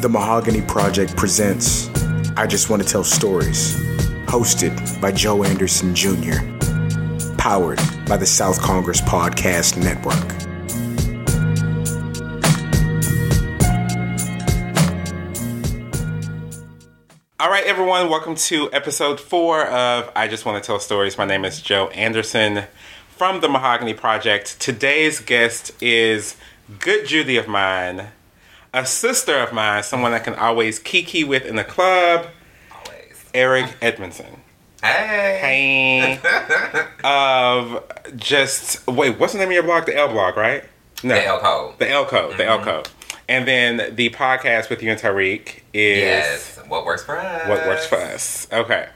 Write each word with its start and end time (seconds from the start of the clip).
The 0.00 0.08
Mahogany 0.08 0.62
Project 0.62 1.14
presents 1.14 1.90
I 2.34 2.46
Just 2.46 2.70
Want 2.70 2.82
to 2.82 2.88
Tell 2.88 3.04
Stories, 3.04 3.76
hosted 4.24 4.98
by 4.98 5.12
Joe 5.12 5.44
Anderson 5.44 5.94
Jr., 5.94 6.38
powered 7.36 7.78
by 8.08 8.16
the 8.16 8.24
South 8.24 8.58
Congress 8.62 9.02
Podcast 9.02 9.76
Network. 9.76 10.14
All 17.38 17.50
right, 17.50 17.64
everyone, 17.66 18.08
welcome 18.08 18.36
to 18.36 18.72
episode 18.72 19.20
four 19.20 19.66
of 19.66 20.10
I 20.16 20.28
Just 20.28 20.46
Want 20.46 20.64
to 20.64 20.66
Tell 20.66 20.80
Stories. 20.80 21.18
My 21.18 21.26
name 21.26 21.44
is 21.44 21.60
Joe 21.60 21.88
Anderson 21.88 22.64
from 23.10 23.42
the 23.42 23.50
Mahogany 23.50 23.92
Project. 23.92 24.58
Today's 24.60 25.20
guest 25.20 25.72
is 25.82 26.36
good 26.78 27.06
Judy 27.06 27.36
of 27.36 27.48
mine, 27.48 28.08
a 28.72 28.86
sister 28.86 29.36
of 29.38 29.52
mine, 29.52 29.82
someone 29.82 30.12
I 30.12 30.18
can 30.18 30.34
always 30.34 30.78
kiki 30.78 31.24
with 31.24 31.44
in 31.44 31.56
the 31.56 31.64
club, 31.64 32.26
Always. 32.72 33.24
Eric 33.34 33.76
Edmondson. 33.82 34.40
Hey. 34.82 36.18
Hey. 36.22 36.84
of 37.04 37.82
just, 38.16 38.86
wait, 38.86 39.18
what's 39.18 39.32
the 39.32 39.38
name 39.38 39.48
of 39.48 39.54
your 39.54 39.62
blog? 39.62 39.86
The 39.86 39.96
L 39.96 40.08
blog, 40.08 40.36
right? 40.36 40.64
No. 41.02 41.14
The 41.14 41.26
L 41.26 41.40
code. 41.40 41.78
The 41.78 41.90
L 41.90 42.04
Code. 42.06 42.36
The 42.38 42.46
L 42.46 42.62
Code. 42.62 42.88
And 43.28 43.46
then 43.46 43.94
the 43.94 44.10
podcast 44.10 44.70
with 44.70 44.82
you 44.82 44.90
and 44.90 45.00
Tariq 45.00 45.60
is. 45.72 45.98
Yes. 45.98 46.60
What 46.66 46.84
works 46.84 47.04
for 47.04 47.18
us? 47.18 47.48
what 47.48 47.66
works 47.66 47.86
for 47.86 47.96
us. 47.96 48.48
Okay. 48.52 48.88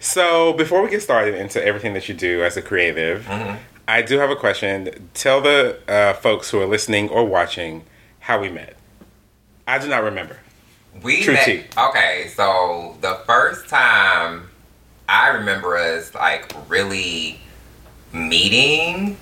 So 0.00 0.52
before 0.52 0.82
we 0.82 0.90
get 0.90 1.02
started 1.02 1.34
into 1.34 1.64
everything 1.64 1.94
that 1.94 2.08
you 2.08 2.14
do 2.14 2.44
as 2.44 2.56
a 2.56 2.62
creative, 2.62 3.26
I 3.88 4.02
do 4.02 4.18
have 4.18 4.30
a 4.30 4.36
question. 4.36 5.10
Tell 5.14 5.40
the 5.40 5.78
uh, 5.88 6.12
folks 6.14 6.50
who 6.50 6.60
are 6.60 6.66
listening 6.66 7.08
or 7.08 7.24
watching 7.24 7.84
how 8.20 8.40
we 8.40 8.50
met. 8.50 8.76
I 9.66 9.78
do 9.78 9.88
not 9.88 10.04
remember. 10.04 10.38
We 11.02 11.22
True 11.22 11.34
met, 11.34 11.44
tea. 11.44 11.64
Okay, 11.76 12.30
so 12.34 12.96
the 13.00 13.20
first 13.26 13.68
time 13.68 14.48
I 15.08 15.28
remember 15.28 15.76
us 15.76 16.14
like 16.14 16.52
really 16.68 17.40
meeting. 18.12 19.16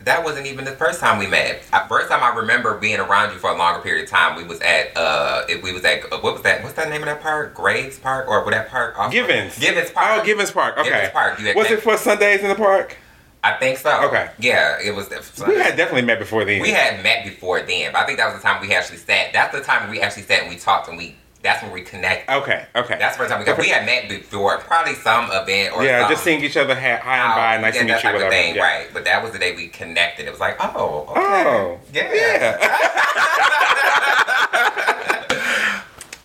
That 0.00 0.24
wasn't 0.24 0.46
even 0.46 0.64
the 0.64 0.72
first 0.72 1.00
time 1.00 1.18
we 1.18 1.26
met. 1.26 1.64
First 1.88 2.08
time 2.08 2.22
I 2.22 2.34
remember 2.34 2.78
being 2.78 2.98
around 2.98 3.32
you 3.32 3.38
for 3.38 3.50
a 3.50 3.58
longer 3.58 3.80
period 3.80 4.04
of 4.04 4.10
time. 4.10 4.36
We 4.36 4.44
was 4.44 4.60
at 4.60 4.96
uh, 4.96 5.44
if 5.48 5.62
we 5.62 5.72
was 5.72 5.84
at 5.84 6.10
what 6.10 6.22
was 6.22 6.42
that? 6.42 6.62
What's 6.62 6.76
that 6.76 6.88
name 6.88 7.02
of 7.02 7.06
that 7.06 7.20
park? 7.20 7.54
Graves 7.54 7.98
Park 7.98 8.28
or 8.28 8.42
what 8.44 8.52
that 8.52 8.70
park? 8.70 8.98
off- 8.98 9.12
Givens. 9.12 9.58
Givens 9.58 9.90
Park. 9.90 10.20
Oh, 10.20 10.24
Givens 10.24 10.50
Park. 10.50 10.78
Okay. 10.78 10.88
Givens 10.88 11.10
Park. 11.10 11.40
You 11.40 11.52
Was 11.54 11.70
it 11.70 11.82
for 11.82 11.96
Sundays 11.98 12.40
in 12.40 12.48
the 12.48 12.54
park? 12.54 12.96
I 13.44 13.52
think 13.54 13.78
so. 13.78 14.02
Okay. 14.04 14.30
Yeah, 14.38 14.78
it 14.82 14.94
was. 14.94 15.08
We 15.46 15.54
had 15.56 15.76
definitely 15.76 16.02
met 16.02 16.18
before 16.18 16.44
then. 16.44 16.60
We 16.60 16.70
had 16.70 17.02
met 17.02 17.24
before 17.24 17.62
then, 17.62 17.92
but 17.92 18.02
I 18.02 18.06
think 18.06 18.18
that 18.18 18.26
was 18.32 18.42
the 18.42 18.46
time 18.46 18.60
we 18.60 18.74
actually 18.74 18.98
sat. 18.98 19.32
That's 19.32 19.54
the 19.56 19.62
time 19.62 19.88
we 19.90 20.00
actually 20.00 20.24
sat 20.24 20.40
and 20.42 20.50
we 20.50 20.56
talked 20.56 20.88
and 20.88 20.98
we. 20.98 21.14
That's 21.40 21.62
when 21.62 21.70
we 21.70 21.82
connected. 21.82 22.32
Okay. 22.34 22.66
Okay. 22.74 22.96
That's 22.98 23.16
the 23.16 23.20
first 23.22 23.30
time 23.30 23.38
we 23.38 23.46
got. 23.46 23.56
We 23.58 23.68
had 23.68 23.86
met 23.86 24.08
before, 24.08 24.58
probably 24.58 24.94
some 24.94 25.26
event 25.30 25.72
or 25.76 25.84
yeah, 25.84 26.00
something. 26.00 26.14
just 26.14 26.24
seeing 26.24 26.42
each 26.42 26.56
other 26.56 26.74
high 26.74 26.96
and 26.96 27.02
by, 27.34 27.58
nice 27.62 27.76
yeah, 27.76 27.82
to 27.82 27.86
meet 27.94 28.02
you, 28.02 28.10
whatever. 28.12 28.28
thing, 28.30 28.56
Yeah. 28.56 28.62
right? 28.62 28.88
But 28.92 29.04
that 29.04 29.22
was 29.22 29.30
the 29.30 29.38
day 29.38 29.54
we 29.54 29.68
connected. 29.68 30.26
It 30.26 30.30
was 30.32 30.40
like, 30.40 30.56
oh, 30.58 31.06
okay. 31.10 31.20
Oh, 31.20 31.78
yeah, 31.92 32.12
yeah. 32.12 32.58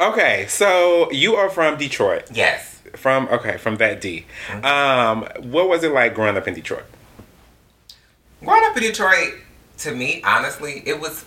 okay, 0.10 0.46
so 0.50 1.12
you 1.12 1.36
are 1.36 1.50
from 1.50 1.78
Detroit. 1.78 2.30
yes. 2.32 2.82
From 2.96 3.28
okay, 3.30 3.58
from 3.58 3.78
that 3.78 4.02
D. 4.02 4.26
Mm-hmm. 4.50 4.66
Um, 4.66 5.24
what 5.52 5.68
was 5.68 5.84
it 5.84 5.92
like 5.92 6.14
growing 6.14 6.38
up 6.38 6.48
in 6.48 6.54
Detroit? 6.54 6.84
Growing 8.44 8.64
up 8.66 8.76
in 8.76 8.84
Detroit, 8.84 9.36
to 9.80 9.96
me, 9.96 10.22
honestly, 10.24 10.84
it 10.86 11.00
was. 11.00 11.26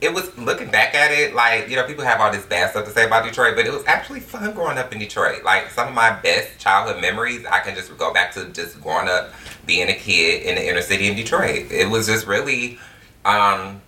It 0.00 0.12
was 0.12 0.36
looking 0.36 0.68
back 0.68 0.96
at 0.96 1.12
it, 1.12 1.32
like 1.32 1.68
you 1.68 1.76
know, 1.76 1.86
people 1.86 2.02
have 2.02 2.20
all 2.20 2.32
this 2.32 2.44
bad 2.44 2.70
stuff 2.70 2.86
to 2.86 2.90
say 2.90 3.06
about 3.06 3.24
Detroit, 3.24 3.54
but 3.54 3.66
it 3.66 3.72
was 3.72 3.84
actually 3.86 4.18
fun 4.18 4.52
growing 4.52 4.76
up 4.76 4.92
in 4.92 4.98
Detroit. 4.98 5.44
Like 5.44 5.70
some 5.70 5.86
of 5.86 5.94
my 5.94 6.10
best 6.10 6.58
childhood 6.58 7.00
memories, 7.00 7.46
I 7.46 7.60
can 7.60 7.76
just 7.76 7.96
go 7.96 8.12
back 8.12 8.32
to 8.34 8.46
just 8.46 8.80
growing 8.80 9.08
up, 9.08 9.32
being 9.64 9.88
a 9.88 9.94
kid 9.94 10.42
in 10.42 10.56
the 10.56 10.68
inner 10.68 10.82
city 10.82 11.06
in 11.08 11.14
Detroit. 11.14 11.70
It 11.70 11.88
was 11.88 12.08
just 12.08 12.26
really, 12.26 12.80
um, 13.24 13.80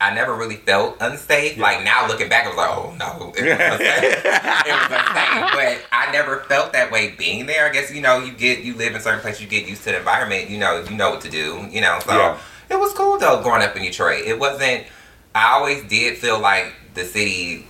I 0.00 0.14
never 0.14 0.34
really 0.34 0.56
felt 0.56 0.96
unsafe. 1.00 1.58
Like 1.58 1.82
now 1.82 2.06
looking 2.06 2.28
back, 2.28 2.44
I 2.46 2.48
was 2.48 2.56
like, 2.56 2.70
oh 2.70 2.94
no, 2.98 3.32
it 3.36 3.42
was 3.42 3.50
unsafe. 3.50 4.24
it 4.24 4.72
was 4.72 4.90
unsafe. 4.90 5.52
But 5.52 5.86
I 5.90 6.10
never 6.12 6.40
felt 6.44 6.72
that 6.74 6.92
way 6.92 7.12
being 7.18 7.46
there. 7.46 7.66
I 7.68 7.72
guess 7.72 7.92
you 7.92 8.00
know, 8.00 8.20
you 8.20 8.32
get 8.32 8.60
you 8.60 8.74
live 8.74 8.94
in 8.94 9.00
certain 9.00 9.20
places, 9.20 9.42
you 9.42 9.48
get 9.48 9.66
used 9.68 9.82
to 9.84 9.90
the 9.90 9.98
environment. 9.98 10.50
You 10.50 10.58
know, 10.58 10.84
you 10.88 10.96
know 10.96 11.10
what 11.10 11.20
to 11.22 11.30
do. 11.30 11.66
You 11.70 11.80
know, 11.80 11.98
so 12.04 12.12
Yeah. 12.12 12.38
it 12.70 12.78
was 12.78 12.92
cool 12.92 13.18
though 13.18 13.42
growing 13.42 13.62
up 13.62 13.74
in 13.76 13.82
Detroit. 13.82 14.22
It 14.24 14.38
wasn't. 14.38 14.84
I 15.34 15.52
always 15.54 15.82
did 15.88 16.18
feel 16.18 16.38
like 16.38 16.72
the 16.94 17.04
city. 17.04 17.66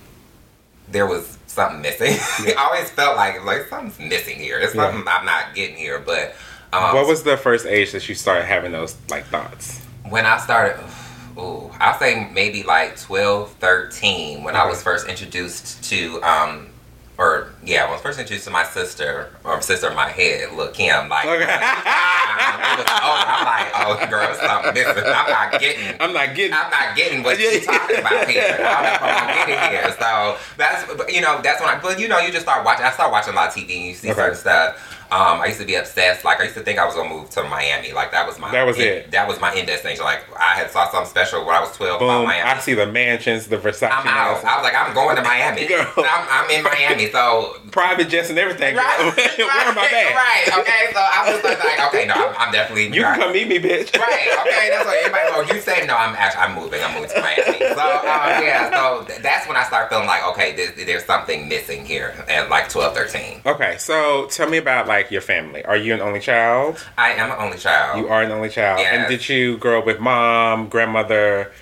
There 0.90 1.06
was 1.06 1.38
something 1.46 1.80
missing. 1.82 2.14
I 2.58 2.64
always 2.70 2.90
felt 2.90 3.16
like 3.16 3.42
like 3.44 3.68
something's 3.68 3.98
missing 4.10 4.38
here. 4.38 4.60
Yeah. 4.60 4.68
something 4.68 5.04
I'm 5.08 5.24
not 5.24 5.54
getting 5.54 5.76
here. 5.76 5.98
But 5.98 6.34
um, 6.74 6.94
what 6.94 7.06
was 7.06 7.22
the 7.22 7.36
first 7.38 7.64
age 7.64 7.92
that 7.92 8.06
you 8.08 8.14
started 8.14 8.44
having 8.44 8.72
those 8.72 8.96
like 9.08 9.24
thoughts? 9.26 9.80
when 10.10 10.24
I 10.26 10.38
started? 10.38 10.78
Ooh, 11.38 11.70
I'll 11.78 11.98
say 11.98 12.28
maybe 12.32 12.62
like 12.64 12.98
12, 13.00 13.52
13 13.54 14.42
when 14.42 14.56
I 14.56 14.66
was 14.66 14.82
first 14.82 15.06
introduced 15.08 15.82
to 15.90 16.20
um. 16.22 16.68
Or 17.16 17.50
yeah, 17.64 17.82
when 17.82 17.90
I 17.90 17.92
was 17.94 18.02
first 18.02 18.20
introduced 18.20 18.44
to 18.44 18.52
my 18.52 18.62
sister 18.62 19.32
or 19.42 19.60
sister 19.60 19.88
in 19.90 19.96
my 19.96 20.08
head, 20.08 20.52
Lil' 20.52 20.68
Kim, 20.68 21.08
like 21.08 21.26
Okay. 21.26 21.38
was 21.46 22.86
over. 22.86 23.24
I'm 23.26 23.44
like, 23.44 23.72
oh 23.74 24.06
girl, 24.08 24.32
something 24.36 24.72
missing. 24.74 25.02
I'm 25.04 25.28
not 25.28 25.58
getting 25.60 25.96
I'm 26.00 26.12
not 26.12 26.36
getting. 26.36 26.52
I'm 26.54 26.70
not 26.70 26.94
getting 26.96 27.24
what 27.24 27.40
you're 27.40 27.60
talking 27.60 27.98
about 27.98 28.28
here. 28.28 28.56
I 28.60 28.82
don't 28.82 28.82
know 28.84 28.92
if 28.94 29.02
I'm 29.02 29.48
get 29.48 29.70
here. 29.72 29.96
So 29.98 30.36
that's 30.56 31.12
you 31.12 31.20
know 31.20 31.40
that's 31.42 31.60
when 31.60 31.70
I 31.70 31.80
but 31.82 31.98
you 31.98 32.06
know 32.06 32.20
you 32.20 32.30
just 32.30 32.42
start 32.44 32.64
watching. 32.64 32.84
I 32.86 32.92
start 32.92 33.10
watching 33.10 33.32
a 33.32 33.36
lot 33.36 33.48
of 33.48 33.54
TV 33.54 33.76
and 33.78 33.86
you 33.86 33.94
see 33.94 34.10
Okay. 34.12 34.20
certain 34.20 34.36
stuff. 34.36 34.97
Um, 35.10 35.40
I 35.40 35.46
used 35.46 35.60
to 35.60 35.66
be 35.66 35.74
obsessed. 35.74 36.24
Like 36.24 36.40
I 36.40 36.44
used 36.44 36.56
to 36.56 36.62
think 36.62 36.78
I 36.78 36.84
was 36.84 36.94
gonna 36.94 37.08
move 37.08 37.30
to 37.30 37.42
Miami. 37.44 37.92
Like 37.92 38.10
that 38.12 38.26
was 38.26 38.38
my 38.38 38.50
That 38.52 38.66
was 38.66 38.78
it. 38.78 39.10
That 39.10 39.26
was 39.26 39.40
my 39.40 39.54
end 39.54 39.66
destination. 39.66 40.04
Like 40.04 40.20
I 40.36 40.54
had 40.54 40.70
saw 40.70 40.90
something 40.90 41.08
special 41.08 41.44
when 41.46 41.54
I 41.54 41.60
was 41.60 41.74
12 41.76 41.96
about 41.96 42.18
Boom! 42.18 42.26
Miami. 42.26 42.42
I 42.48 42.58
see 42.58 42.74
the 42.74 42.86
mansions, 42.86 43.46
the 43.46 43.56
Versace, 43.56 43.88
I'm 43.90 44.06
out. 44.06 44.44
I 44.44 44.56
was 44.56 44.64
like, 44.64 44.74
I'm 44.74 44.92
going 44.94 45.16
to 45.16 45.22
Miami. 45.22 45.66
I'm, 45.74 46.26
I'm 46.28 46.50
in 46.50 46.62
Miami. 46.62 47.10
So 47.10 47.56
private 47.70 48.08
jets 48.08 48.28
and 48.30 48.38
everything. 48.38 48.74
girl. 48.74 48.84
Where 48.84 49.64
am 49.64 49.78
I? 49.78 50.12
Right. 50.12 50.58
Okay. 50.60 50.92
So 50.92 51.00
I 51.00 51.32
was 51.32 51.44
like, 51.44 51.88
okay, 51.88 52.06
no, 52.06 52.14
I'm, 52.14 52.34
I'm 52.38 52.52
definitely. 52.52 52.86
You 52.94 53.02
can 53.02 53.18
come 53.18 53.32
meet 53.32 53.48
me, 53.48 53.58
bitch. 53.58 53.96
Right. 53.96 54.28
Okay. 54.46 54.68
That's 54.70 54.84
what 54.84 54.96
everybody. 54.98 55.24
Oh, 55.32 55.54
you 55.54 55.60
say 55.60 55.86
no. 55.86 55.96
I'm 55.96 56.14
actually. 56.16 56.42
I'm 56.42 56.54
moving. 56.54 56.82
I'm 56.82 56.92
moving 56.94 57.10
to 57.10 57.20
Miami. 57.20 57.58
So 57.58 57.80
uh, 57.80 58.40
yeah. 58.44 58.70
So 58.74 59.04
th- 59.04 59.20
that's 59.20 59.46
when 59.48 59.56
I 59.56 59.64
start 59.64 59.88
feeling 59.88 60.06
like, 60.06 60.26
okay, 60.28 60.54
there's, 60.54 60.74
there's 60.86 61.04
something 61.04 61.48
missing 61.48 61.84
here 61.84 62.14
at 62.28 62.50
like 62.50 62.68
12, 62.68 62.94
13. 62.94 63.40
Okay, 63.46 63.76
so 63.78 64.26
tell 64.26 64.48
me 64.48 64.58
about 64.58 64.86
like 64.86 64.97
your 65.10 65.20
family. 65.22 65.64
Are 65.64 65.76
you 65.76 65.94
an 65.94 66.00
only 66.00 66.20
child? 66.20 66.84
I 66.96 67.12
am 67.12 67.30
an 67.30 67.36
only 67.38 67.58
child. 67.58 67.98
You 68.00 68.08
are 68.08 68.22
an 68.22 68.30
only 68.30 68.48
child. 68.48 68.80
And 68.80 69.08
did 69.08 69.28
you 69.28 69.56
grow 69.58 69.78
up 69.80 69.86
with 69.86 70.00
mom, 70.00 70.68
grandmother, 70.68 71.52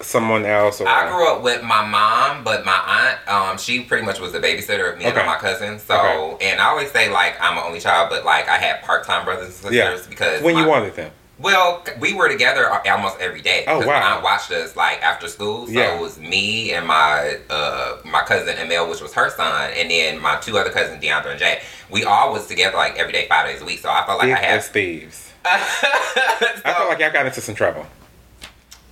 someone 0.00 0.44
else? 0.44 0.80
Or 0.80 0.88
I 0.88 1.08
grew 1.10 1.28
up 1.28 1.42
with 1.42 1.62
my 1.62 1.84
mom, 1.86 2.44
but 2.44 2.64
my 2.64 2.72
aunt, 2.72 3.28
um, 3.28 3.58
she 3.58 3.82
pretty 3.82 4.04
much 4.06 4.20
was 4.20 4.32
the 4.32 4.38
babysitter 4.40 4.92
of 4.92 4.98
me 4.98 5.06
Okay. 5.06 5.18
and 5.18 5.26
my 5.26 5.36
cousins. 5.36 5.82
So, 5.82 5.94
and 6.40 6.60
I 6.60 6.66
always 6.66 6.90
say 6.90 7.10
like 7.10 7.34
I'm 7.40 7.58
an 7.58 7.64
only 7.66 7.80
child, 7.80 8.08
but 8.10 8.24
like 8.24 8.48
I 8.48 8.58
had 8.58 8.82
part 8.82 9.04
time 9.04 9.24
brothers 9.24 9.46
and 9.46 9.54
sisters 9.54 9.74
yeah. 9.74 9.98
because 10.08 10.42
when 10.42 10.56
you 10.56 10.62
my- 10.62 10.68
wanted 10.68 10.94
them. 10.96 11.10
Well, 11.42 11.84
we 12.00 12.14
were 12.14 12.28
together 12.28 12.70
almost 12.88 13.18
every 13.20 13.40
day. 13.40 13.64
Oh, 13.66 13.80
wow. 13.80 13.86
My 13.86 13.94
aunt 14.14 14.22
watched 14.22 14.50
us 14.52 14.76
like 14.76 15.02
after 15.02 15.26
school, 15.28 15.66
so 15.66 15.72
Yeah. 15.72 15.96
it 15.96 16.00
was 16.00 16.18
me 16.18 16.72
and 16.72 16.86
my 16.86 17.38
uh, 17.50 17.98
my 18.04 18.22
cousin 18.22 18.56
Emil, 18.58 18.88
which 18.88 19.00
was 19.00 19.12
her 19.14 19.28
son, 19.30 19.70
and 19.76 19.90
then 19.90 20.20
my 20.20 20.36
two 20.36 20.56
other 20.56 20.70
cousins, 20.70 21.02
DeAndre 21.02 21.30
and 21.32 21.38
Jay. 21.38 21.60
We 21.90 22.04
all 22.04 22.32
was 22.32 22.46
together 22.46 22.76
like 22.76 22.96
every 22.96 23.12
day, 23.12 23.26
five 23.28 23.46
days 23.46 23.60
a 23.60 23.64
week. 23.64 23.80
So 23.80 23.90
I 23.90 24.06
felt 24.06 24.20
like 24.20 24.28
Thick 24.28 24.38
I 24.38 24.40
had. 24.46 24.62
thieves. 24.64 25.16
So- 25.16 25.30
I 25.44 26.72
felt 26.76 26.88
like 26.88 27.02
I 27.02 27.10
got 27.10 27.26
into 27.26 27.40
some 27.40 27.54
trouble. 27.56 27.86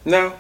No. 0.05 0.35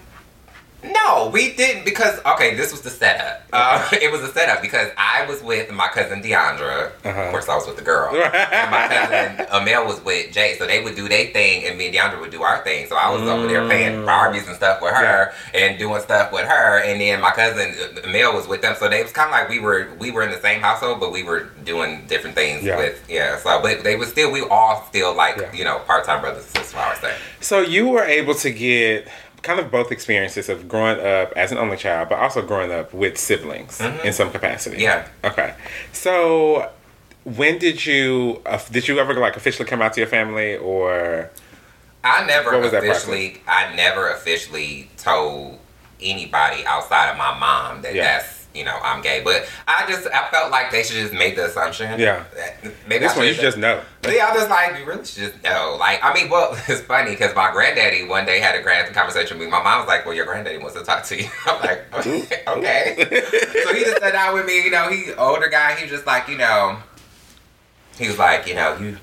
No, 0.83 1.28
we 1.33 1.53
didn't 1.54 1.84
because 1.84 2.19
okay, 2.25 2.54
this 2.54 2.72
was 2.72 2.81
the 2.81 2.91
setup. 2.91 3.43
Uh, 3.53 3.87
it 3.93 4.10
was 4.10 4.22
a 4.22 4.33
setup 4.33 4.63
because 4.63 4.91
I 4.97 5.27
was 5.27 5.43
with 5.43 5.71
my 5.72 5.89
cousin 5.89 6.22
Deandra. 6.22 6.93
Uh-huh. 7.04 7.09
Of 7.21 7.31
course, 7.31 7.49
I 7.49 7.54
was 7.57 7.66
with 7.66 7.77
the 7.77 7.83
girl. 7.83 8.15
and 8.15 8.71
my 8.71 8.89
cousin 8.89 9.47
Amel 9.53 9.87
was 9.87 10.01
with 10.04 10.33
Jay, 10.33 10.57
so 10.59 10.66
they 10.66 10.83
would 10.83 10.95
do 10.97 11.09
their 11.09 11.27
thing, 11.27 11.65
and 11.65 11.77
me 11.77 11.87
and 11.89 11.95
Deandra 11.95 12.21
would 12.21 12.31
do 12.31 12.43
our 12.43 12.63
thing. 12.65 12.87
So 12.87 12.97
I 12.97 13.10
was 13.10 13.22
over 13.28 13.47
there 13.47 13.65
playing 13.66 14.01
Barbies 14.07 14.47
and 14.47 14.57
stuff 14.57 14.81
with 14.81 14.95
her, 14.95 15.33
and 15.54 15.78
doing 15.78 16.01
stuff 16.01 16.33
with 16.33 16.47
her, 16.47 16.78
and 16.83 17.01
then 17.01 17.21
my 17.21 17.33
cousin 17.33 17.75
Amel 18.04 18.34
was 18.34 18.49
with 18.49 18.63
them. 18.63 18.75
So 18.78 18.89
they 18.89 19.03
was 19.03 19.13
kind 19.13 19.27
of 19.28 19.33
like 19.33 19.49
we 19.49 19.59
were 19.59 19.89
we 19.99 20.10
were 20.10 20.22
in 20.22 20.31
the 20.31 20.41
same 20.41 20.60
household, 20.60 21.01
but 21.01 21.13
we 21.13 21.22
were 21.22 21.45
doing 21.65 22.07
different 22.07 22.37
things 22.37 22.65
Yeah. 22.65 22.77
with 22.78 23.04
yeah. 23.09 23.37
So 23.39 23.60
but 23.60 23.84
they 23.84 23.97
were 23.97 24.07
still 24.07 24.31
we 24.33 24.43
all 24.43 24.84
still 24.89 25.15
like 25.15 25.37
Yeah. 25.37 25.53
you 25.53 25.65
know 25.65 25.81
part 25.81 26.04
time 26.04 26.21
brothers 26.22 26.45
and 26.45 26.53
sisters. 26.65 26.75
I 26.81 26.89
would 26.91 26.99
say. 27.01 27.16
So 27.41 27.60
you 27.60 27.89
were 27.89 28.04
able 28.04 28.34
to 28.37 28.51
get 28.51 29.09
kind 29.42 29.59
of 29.60 29.71
both 29.71 29.91
experiences 29.91 30.48
of 30.48 30.69
growing 30.69 30.98
up 31.01 31.33
as 31.37 31.51
an 31.53 31.59
only 31.59 31.77
child, 31.77 32.09
but 32.09 32.19
also 32.19 32.42
growing 32.42 32.71
up 32.71 32.92
with 32.92 33.16
siblings 33.19 33.81
in 33.81 34.13
some 34.13 34.31
capacity. 34.31 34.77
Mm-hmm. 34.77 34.83
Yeah. 35.25 35.31
Okay. 35.31 35.54
So 35.92 36.71
when 37.25 37.59
did 37.59 37.84
you 37.84 38.42
uh, 38.47 38.59
did 38.71 38.89
you 38.89 38.98
ever 38.98 39.15
like 39.15 39.37
officially 39.37 39.69
come 39.69 39.83
out 39.83 39.92
to 39.95 40.01
your 40.01 40.09
family 40.09 40.57
or 40.57 41.31
I 42.03 42.25
never 42.27 42.53
What 42.53 42.60
was 42.63 42.72
that 42.72 42.83
officially. 42.84 43.42
I 43.47 43.75
never 43.75 44.10
officially 44.10 44.91
told 44.97 45.59
anybody 46.01 46.65
outside 46.65 47.10
of 47.10 47.19
my 47.19 47.39
mom 47.39 47.83
that 47.83 47.95
Yeah. 47.95 48.04
that's 48.19 48.40
you 48.55 48.65
know 48.65 48.79
I'm 48.83 49.03
gay. 49.03 49.23
But 49.25 49.49
I 49.69 49.87
just 49.89 50.07
I 50.09 50.29
felt 50.31 50.51
like 50.51 50.71
they 50.71 50.83
should 50.83 50.97
just 50.97 51.13
make 51.13 51.37
the 51.37 51.47
assumption. 51.47 51.99
Yeah. 51.99 52.25
maybe 52.89 53.05
This 53.05 53.15
I 53.15 53.19
one 53.19 53.27
you 53.27 53.33
should 53.35 53.43
just 53.43 53.59
know. 53.59 53.81
yeah, 54.05 54.27
I 54.27 54.37
was 54.37 54.49
like, 54.49 54.79
you 54.79 54.85
really 54.85 55.05
should 55.05 55.33
just 55.33 55.43
know. 55.43 55.77
Like, 55.79 56.01
I 56.03 56.13
mean, 56.15 56.29
well, 56.31 56.53
it's 56.69 56.81
funny 56.83 57.11
because 57.13 57.35
my 57.35 57.51
granddaddy 57.53 58.07
one 58.07 58.27
day 58.27 58.41
had 58.41 58.55
a 58.55 58.63
grand 58.63 58.93
conversation 58.95 59.39
with 59.39 59.47
me. 59.47 59.51
My 59.51 59.63
mom 59.63 59.81
was 59.81 59.89
like, 59.89 60.05
"Well, 60.05 60.15
your 60.15 60.27
granddaddy 60.27 60.59
wants 60.59 60.75
to 60.77 60.85
talk 60.85 61.05
to 61.05 61.23
you." 61.23 61.29
I'm 61.47 61.61
like, 61.61 61.95
"Okay." 61.95 62.41
okay. 62.49 63.23
so 63.65 63.75
he 63.75 63.85
just 63.85 64.01
sat 64.01 64.13
down 64.13 64.35
with 64.35 64.47
me. 64.47 64.65
You 64.65 64.71
know, 64.71 64.91
he 64.91 65.13
older 65.15 65.49
guy. 65.49 65.77
He 65.77 65.85
was 65.85 65.91
just 65.93 66.07
like, 66.07 66.29
you 66.29 66.39
know, 66.39 66.79
he 67.99 68.09
was 68.09 68.19
like, 68.19 68.47
you 68.47 68.55
know, 68.55 68.77
you 68.79 68.99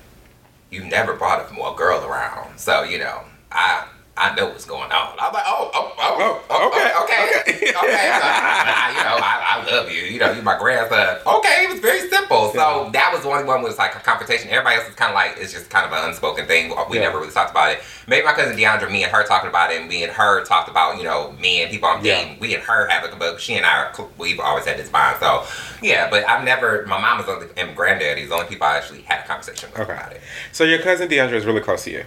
you 0.70 0.84
never 0.84 1.14
brought 1.14 1.40
a 1.50 1.74
girl 1.76 2.04
around, 2.04 2.58
so 2.58 2.82
you 2.82 2.98
know, 2.98 3.22
I. 3.50 3.86
I 4.18 4.34
know 4.34 4.46
what's 4.46 4.64
going 4.64 4.90
on. 4.90 5.16
I'm 5.18 5.32
like, 5.32 5.44
oh, 5.46 5.70
oh, 5.74 5.92
oh, 5.94 5.94
Oh, 6.00 6.16
oh, 6.20 6.44
oh 6.50 6.68
okay, 6.68 6.90
okay, 7.04 7.40
okay, 7.40 7.70
okay. 7.70 7.72
So, 7.78 7.86
I- 7.86 8.94
you 8.96 9.04
know, 9.04 9.16
I, 9.22 9.62
I 9.62 9.70
love 9.70 9.90
you. 9.90 10.02
You 10.02 10.18
know, 10.18 10.32
you're 10.32 10.42
my 10.42 10.58
grandson. 10.58 11.18
Okay, 11.26 11.64
it 11.64 11.70
was 11.70 11.80
very 11.80 12.08
simple. 12.08 12.50
So 12.52 12.84
Yeah. 12.84 12.90
that 12.92 13.12
was 13.12 13.22
the 13.22 13.28
only 13.28 13.44
one 13.44 13.62
was 13.62 13.78
like 13.78 13.94
a 13.94 14.00
confrontation. 14.00 14.50
Everybody 14.50 14.76
else 14.76 14.88
is 14.88 14.94
kind 14.94 15.10
of 15.10 15.14
like 15.14 15.36
it's 15.38 15.52
just 15.52 15.70
kind 15.70 15.86
of 15.86 15.92
an 15.92 16.08
unspoken 16.08 16.46
thing. 16.46 16.74
We 16.90 16.96
Yeah. 16.96 17.02
never 17.04 17.18
really 17.20 17.30
talked 17.32 17.50
about 17.50 17.70
it. 17.72 17.80
Maybe 18.08 18.24
my 18.24 18.32
cousin 18.32 18.56
Deandra, 18.56 18.90
me 18.90 19.04
and 19.04 19.12
her 19.12 19.24
talking 19.24 19.48
about 19.48 19.70
it, 19.72 19.80
and 19.80 19.88
me 19.88 20.02
and 20.02 20.12
her 20.12 20.44
talked 20.44 20.68
about 20.68 20.98
you 20.98 21.04
know 21.04 21.32
me 21.32 21.62
and 21.62 21.70
people 21.70 21.88
I'm 21.88 22.04
Yeah. 22.04 22.34
We 22.40 22.54
and 22.54 22.62
her 22.64 22.88
have 22.88 23.04
a 23.04 23.14
but 23.16 23.40
she 23.40 23.54
and 23.54 23.64
I 23.66 23.84
are 23.84 23.92
we've 24.16 24.40
always 24.40 24.64
had 24.66 24.78
this 24.78 24.88
bond. 24.88 25.18
So 25.20 25.44
yeah, 25.82 26.08
but 26.10 26.26
I've 26.28 26.44
never. 26.44 26.84
My 26.86 27.00
mom 27.00 27.20
is 27.20 27.28
only, 27.28 27.46
and 27.56 27.76
granddaddy's 27.76 28.28
the 28.30 28.34
only 28.34 28.46
people 28.48 28.66
I 28.66 28.76
actually 28.78 29.02
had 29.02 29.20
a 29.24 29.26
conversation 29.28 29.70
with 29.70 29.80
Okay. 29.80 29.92
about 29.92 30.12
it. 30.12 30.20
So 30.52 30.64
your 30.64 30.80
cousin 30.80 31.08
Deandra 31.08 31.34
is 31.34 31.44
really 31.46 31.60
close 31.60 31.84
to 31.84 31.90
you. 31.92 32.04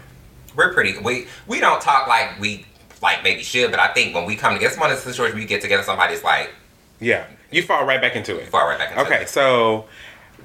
We're 0.56 0.74
pretty. 0.74 0.98
We 0.98 1.28
we 1.48 1.60
don't 1.60 1.82
talk 1.82 2.08
like 2.08 2.40
we 2.40 2.66
like 3.02 3.24
maybe 3.24 3.44
should, 3.44 3.72
but 3.72 3.80
I 3.80 3.88
think 3.94 4.14
when 4.16 4.26
we 4.26 4.36
come 4.36 4.54
together, 4.54 4.72
it's 4.72 4.80
one 4.80 4.92
of 4.92 5.04
the 5.04 5.12
situations 5.12 5.40
we 5.40 5.46
get 5.46 5.62
together. 5.62 5.84
Somebody's 5.84 6.24
like 6.24 6.52
Yeah. 7.00 7.26
You 7.52 7.62
fall 7.64 7.86
right 7.86 8.00
back 8.00 8.16
into 8.16 8.38
it. 8.38 8.48
far 8.48 8.68
right 8.70 8.78
back. 8.78 8.92
Into 8.92 9.02
Okay, 9.04 9.24
it. 9.24 9.30
so 9.30 9.86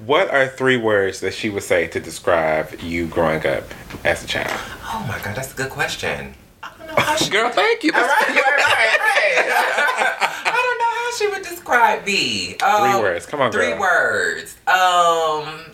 what 0.05 0.29
are 0.29 0.47
three 0.47 0.77
words 0.77 1.21
that 1.21 1.33
she 1.33 1.49
would 1.49 1.63
say 1.63 1.87
to 1.87 1.99
describe 1.99 2.81
you 2.81 3.07
growing 3.07 3.45
up 3.47 3.63
as 4.03 4.23
a 4.23 4.27
child? 4.27 4.51
Oh 4.83 5.05
my 5.07 5.17
god, 5.23 5.35
that's 5.35 5.53
a 5.53 5.55
good 5.55 5.69
question. 5.69 6.33
I 6.63 6.71
don't 6.77 6.87
know 6.87 7.01
how 7.01 7.15
she. 7.15 7.29
Girl, 7.29 7.49
thank 7.49 7.83
you. 7.83 7.91
All 7.93 8.01
right, 8.01 8.27
right, 8.27 8.35
right, 8.35 8.99
right. 8.99 9.37
I 10.45 10.51
don't 10.51 10.77
know 10.79 10.93
how 10.95 11.11
she 11.17 11.27
would 11.27 11.43
describe 11.47 12.05
me. 12.05 12.57
Um, 12.57 12.91
Three 12.91 13.01
words. 13.01 13.25
Come 13.25 13.41
on, 13.41 13.51
Three 13.51 13.69
girl. 13.69 13.79
words. 13.79 14.55
Um, 14.67 15.71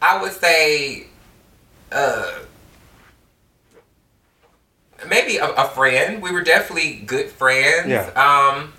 I 0.00 0.18
would 0.20 0.32
say, 0.32 1.06
uh, 1.92 2.30
maybe 5.08 5.36
a, 5.38 5.46
a 5.52 5.68
friend. 5.68 6.22
We 6.22 6.30
were 6.32 6.42
definitely 6.42 6.96
good 7.06 7.28
friends. 7.30 7.88
Yeah. 7.88 8.06
Um, 8.14 8.72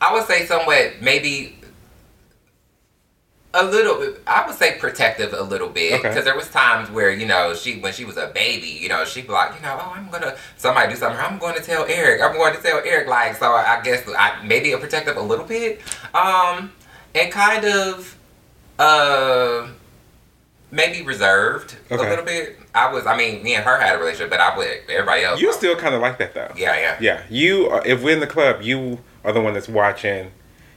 I 0.00 0.12
would 0.14 0.26
say 0.26 0.46
somewhat 0.46 0.94
maybe 1.00 1.54
a 3.54 3.64
little 3.64 4.14
i 4.26 4.46
would 4.46 4.54
say 4.54 4.76
protective 4.78 5.32
a 5.32 5.42
little 5.42 5.70
bit 5.70 5.94
Okay. 5.94 6.08
because 6.10 6.26
there 6.26 6.36
was 6.36 6.50
times 6.50 6.90
where 6.90 7.10
you 7.10 7.24
know 7.26 7.54
she 7.54 7.80
when 7.80 7.94
she 7.94 8.04
was 8.04 8.18
a 8.18 8.26
baby 8.34 8.66
you 8.68 8.90
know 8.90 9.06
she'd 9.06 9.26
be 9.26 9.32
like 9.32 9.54
you 9.56 9.62
know 9.62 9.74
oh 9.80 9.94
i'm 9.96 10.10
gonna 10.10 10.36
somebody 10.58 10.92
do 10.92 10.98
something 11.00 11.18
i'm 11.18 11.38
going 11.38 11.54
to 11.56 11.62
tell 11.62 11.86
eric 11.86 12.20
i'm 12.20 12.34
going 12.36 12.54
to 12.54 12.60
tell 12.60 12.78
eric 12.84 13.08
like 13.08 13.34
so 13.36 13.50
i 13.52 13.80
guess 13.82 14.06
i 14.18 14.38
maybe 14.44 14.72
a 14.72 14.78
protective 14.78 15.16
a 15.16 15.20
little 15.22 15.46
bit 15.46 15.80
um 16.14 16.70
and 17.14 17.32
kind 17.32 17.64
of 17.64 18.18
uh 18.78 19.66
maybe 20.70 21.02
reserved 21.02 21.76
Okay. 21.90 22.06
a 22.06 22.10
little 22.10 22.24
bit 22.24 22.58
i 22.74 22.92
was 22.92 23.06
i 23.06 23.16
mean 23.16 23.42
me 23.42 23.54
and 23.54 23.64
her 23.64 23.80
had 23.80 23.94
a 23.96 23.98
relationship 23.98 24.28
but 24.30 24.40
i 24.40 24.56
would 24.56 24.68
everybody 24.90 25.22
else 25.24 25.40
You 25.40 25.52
still 25.52 25.76
kind 25.76 25.94
of 25.94 26.00
like 26.02 26.18
that 26.18 26.34
though. 26.34 26.52
yeah 26.56 26.76
yeah 26.78 26.96
Yeah. 27.00 27.22
You 27.30 27.68
are, 27.70 27.86
if 27.86 28.02
we're 28.02 28.12
in 28.14 28.20
the 28.20 28.26
club, 28.26 28.60
you 28.62 28.98
are 29.24 29.32
the 29.32 29.40
one 29.40 29.54
that's 29.54 29.68
watching. 29.68 30.30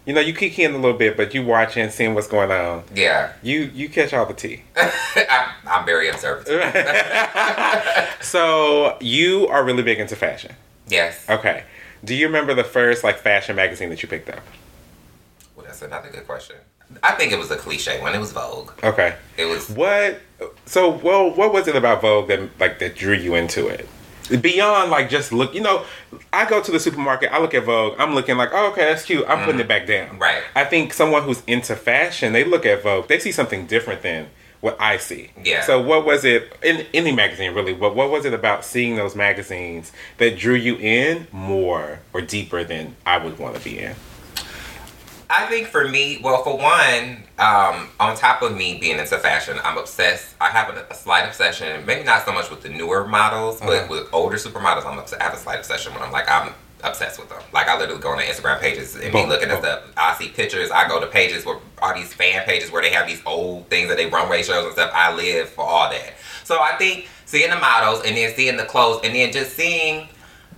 You 0.06 0.14
know, 0.16 0.22
you 0.22 0.34
kick 0.34 0.58
in 0.58 0.74
a 0.74 0.78
little 0.78 0.98
bit, 0.98 1.16
but 1.16 1.34
you 1.36 1.46
watching, 1.46 1.88
seeing 1.92 2.16
what's 2.16 2.28
going 2.28 2.52
on. 2.52 2.84
yeah 2.96 3.34
You 3.44 3.70
you 3.74 3.90
catch 3.90 4.14
all 4.14 4.26
the 4.26 4.34
tea. 4.34 4.64
I'm, 4.76 5.50
I'm 5.68 5.86
very 5.86 6.08
observant 6.10 6.48
so 8.22 8.98
you 9.02 9.48
are 9.48 9.64
really 9.64 9.84
big 9.84 10.00
into 10.00 10.16
fashion. 10.16 10.56
yes 10.88 11.26
Okay. 11.30 11.64
Do 12.04 12.16
you 12.16 12.26
remember 12.28 12.54
the 12.54 12.64
first 12.64 13.04
like 13.04 13.18
fashion 13.20 13.56
magazine 13.56 13.90
that 13.90 14.02
you 14.02 14.10
picked 14.10 14.30
up? 14.30 14.42
well, 15.56 15.66
that's 15.66 15.82
another 15.82 16.10
good 16.10 16.26
question 16.26 16.56
i 17.04 17.12
think 17.14 17.32
it 17.32 17.40
was 17.40 17.52
a 17.52 17.58
cliche 17.58 18.00
one 18.02 18.14
it 18.14 18.20
was 18.20 18.32
vogue 18.32 18.72
Okay. 18.84 19.16
it 19.38 19.46
was 19.46 19.70
What? 19.70 20.20
So, 20.66 20.90
well, 20.90 21.30
what 21.30 21.54
was 21.54 21.68
it 21.68 21.76
about 21.76 22.02
Vogue 22.02 22.28
that 22.30 22.60
like 22.60 22.80
that 22.80 22.96
drew 22.96 23.14
you 23.14 23.36
into 23.36 23.68
it? 23.68 23.88
Beyond 24.42 24.90
like 24.90 25.10
just 25.10 25.32
look, 25.32 25.54
you 25.54 25.62
know, 25.62 25.86
I 26.32 26.50
go 26.50 26.62
to 26.62 26.72
the 26.72 26.80
supermarket, 26.80 27.32
I 27.32 27.40
look 27.40 27.54
at 27.54 27.64
Vogue, 27.64 27.96
I'm 28.00 28.16
looking 28.16 28.38
like, 28.38 28.50
oh, 28.54 28.72
okay, 28.72 28.86
that's 28.86 29.04
cute. 29.04 29.26
I'm 29.28 29.40
putting 29.40 29.54
mm-hmm. 29.54 29.62
it 29.62 29.68
back 29.68 29.88
down. 29.88 30.20
Right. 30.20 30.42
I 30.56 30.64
think 30.64 30.94
someone 30.94 31.24
who's 31.24 31.44
into 31.46 31.76
fashion, 31.76 32.34
they 32.34 32.44
look 32.44 32.66
at 32.66 32.82
Vogue, 32.82 33.08
they 33.08 33.20
see 33.20 33.32
something 33.32 33.68
different 33.68 34.02
than 34.02 34.28
what 34.62 34.80
I 34.80 34.98
see. 34.98 35.32
Yeah. 35.44 35.64
So, 35.64 35.82
what 35.82 36.06
was 36.06 36.24
it 36.24 36.56
in 36.64 36.86
any 36.94 37.12
magazine 37.12 37.54
really? 37.54 37.74
What 37.74 37.96
what 37.96 38.10
was 38.10 38.26
it 38.26 38.34
about 38.34 38.64
seeing 38.64 38.96
those 38.96 39.16
magazines 39.16 39.92
that 40.18 40.38
drew 40.38 40.56
you 40.56 40.76
in 40.78 41.28
more 41.32 42.00
or 42.14 42.22
deeper 42.22 42.64
than 42.64 42.96
I 43.06 43.18
would 43.18 43.38
want 43.38 43.56
to 43.56 43.64
be 43.64 43.80
in? 43.80 43.96
I 45.34 45.46
think 45.48 45.68
for 45.68 45.88
me, 45.88 46.20
well, 46.22 46.44
for 46.44 46.58
one, 46.58 47.24
um, 47.40 47.88
on 48.02 48.18
top 48.18 48.42
of 48.42 48.56
me 48.56 48.78
being 48.80 49.00
into 49.00 49.18
fashion, 49.18 49.58
I'm 49.64 49.78
obsessed. 49.78 50.36
I 50.42 50.50
have 50.50 50.76
a, 50.76 50.86
a 50.90 50.94
slight 50.94 51.26
obsession, 51.26 51.86
maybe 51.86 52.04
not 52.04 52.26
so 52.26 52.34
much 52.34 52.50
with 52.50 52.62
the 52.64 52.70
newer 52.70 53.08
models, 53.08 53.62
but 53.62 53.90
with 53.90 54.10
older 54.12 54.36
supermodels, 54.36 54.86
I'm 54.86 55.00
obs- 55.00 55.14
I 55.14 55.24
have 55.24 55.34
a 55.34 55.38
slight 55.38 55.60
obsession 55.60 55.94
when 55.94 56.04
I'm 56.04 56.12
like, 56.12 56.30
I'm 56.30 56.54
obsessed 56.84 57.18
with 57.18 57.30
them. 57.30 57.42
Like, 57.54 57.70
I 57.70 57.78
literally 57.80 58.02
go 58.02 58.10
on 58.10 58.18
the 58.18 58.24
Instagram 58.24 58.60
pages 58.60 58.96
and 58.96 59.04
be 59.06 59.10
Boom, 59.12 59.30
looking 59.30 59.50
at 59.50 59.62
boom. 59.62 59.64
stuff. 59.64 59.84
I 59.96 60.16
see 60.16 60.28
pictures. 60.30 60.70
I 60.70 60.88
go 60.90 61.00
to 61.00 61.08
pages 61.08 61.46
where 61.46 61.60
all 61.82 61.96
these 61.96 62.14
fan 62.14 62.44
pages 62.46 62.70
where 62.70 62.82
they 62.82 62.92
have 62.92 63.08
these 63.08 63.22
old 63.26 63.70
things 63.70 63.88
that 63.88 63.96
they 63.98 64.08
runway 64.08 64.44
shows 64.44 64.66
and 64.66 64.74
stuff. 64.74 64.92
I 64.94 65.16
live 65.16 65.48
for 65.50 65.64
all 65.64 65.90
that. 65.92 66.14
So 66.44 66.60
I 66.60 66.76
think 66.78 67.08
seeing 67.26 67.50
the 67.52 67.56
models 67.58 68.02
and 68.06 68.18
then 68.18 68.34
seeing 68.36 68.58
the 68.58 68.66
clothes 68.66 69.00
and 69.06 69.16
then 69.16 69.32
just 69.32 69.56
seeing, 69.56 70.02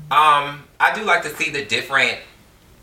um, 0.10 0.64
I 0.80 0.92
do 0.96 1.04
like 1.04 1.22
to 1.24 1.30
see 1.36 1.52
the 1.52 1.64
different 1.66 2.18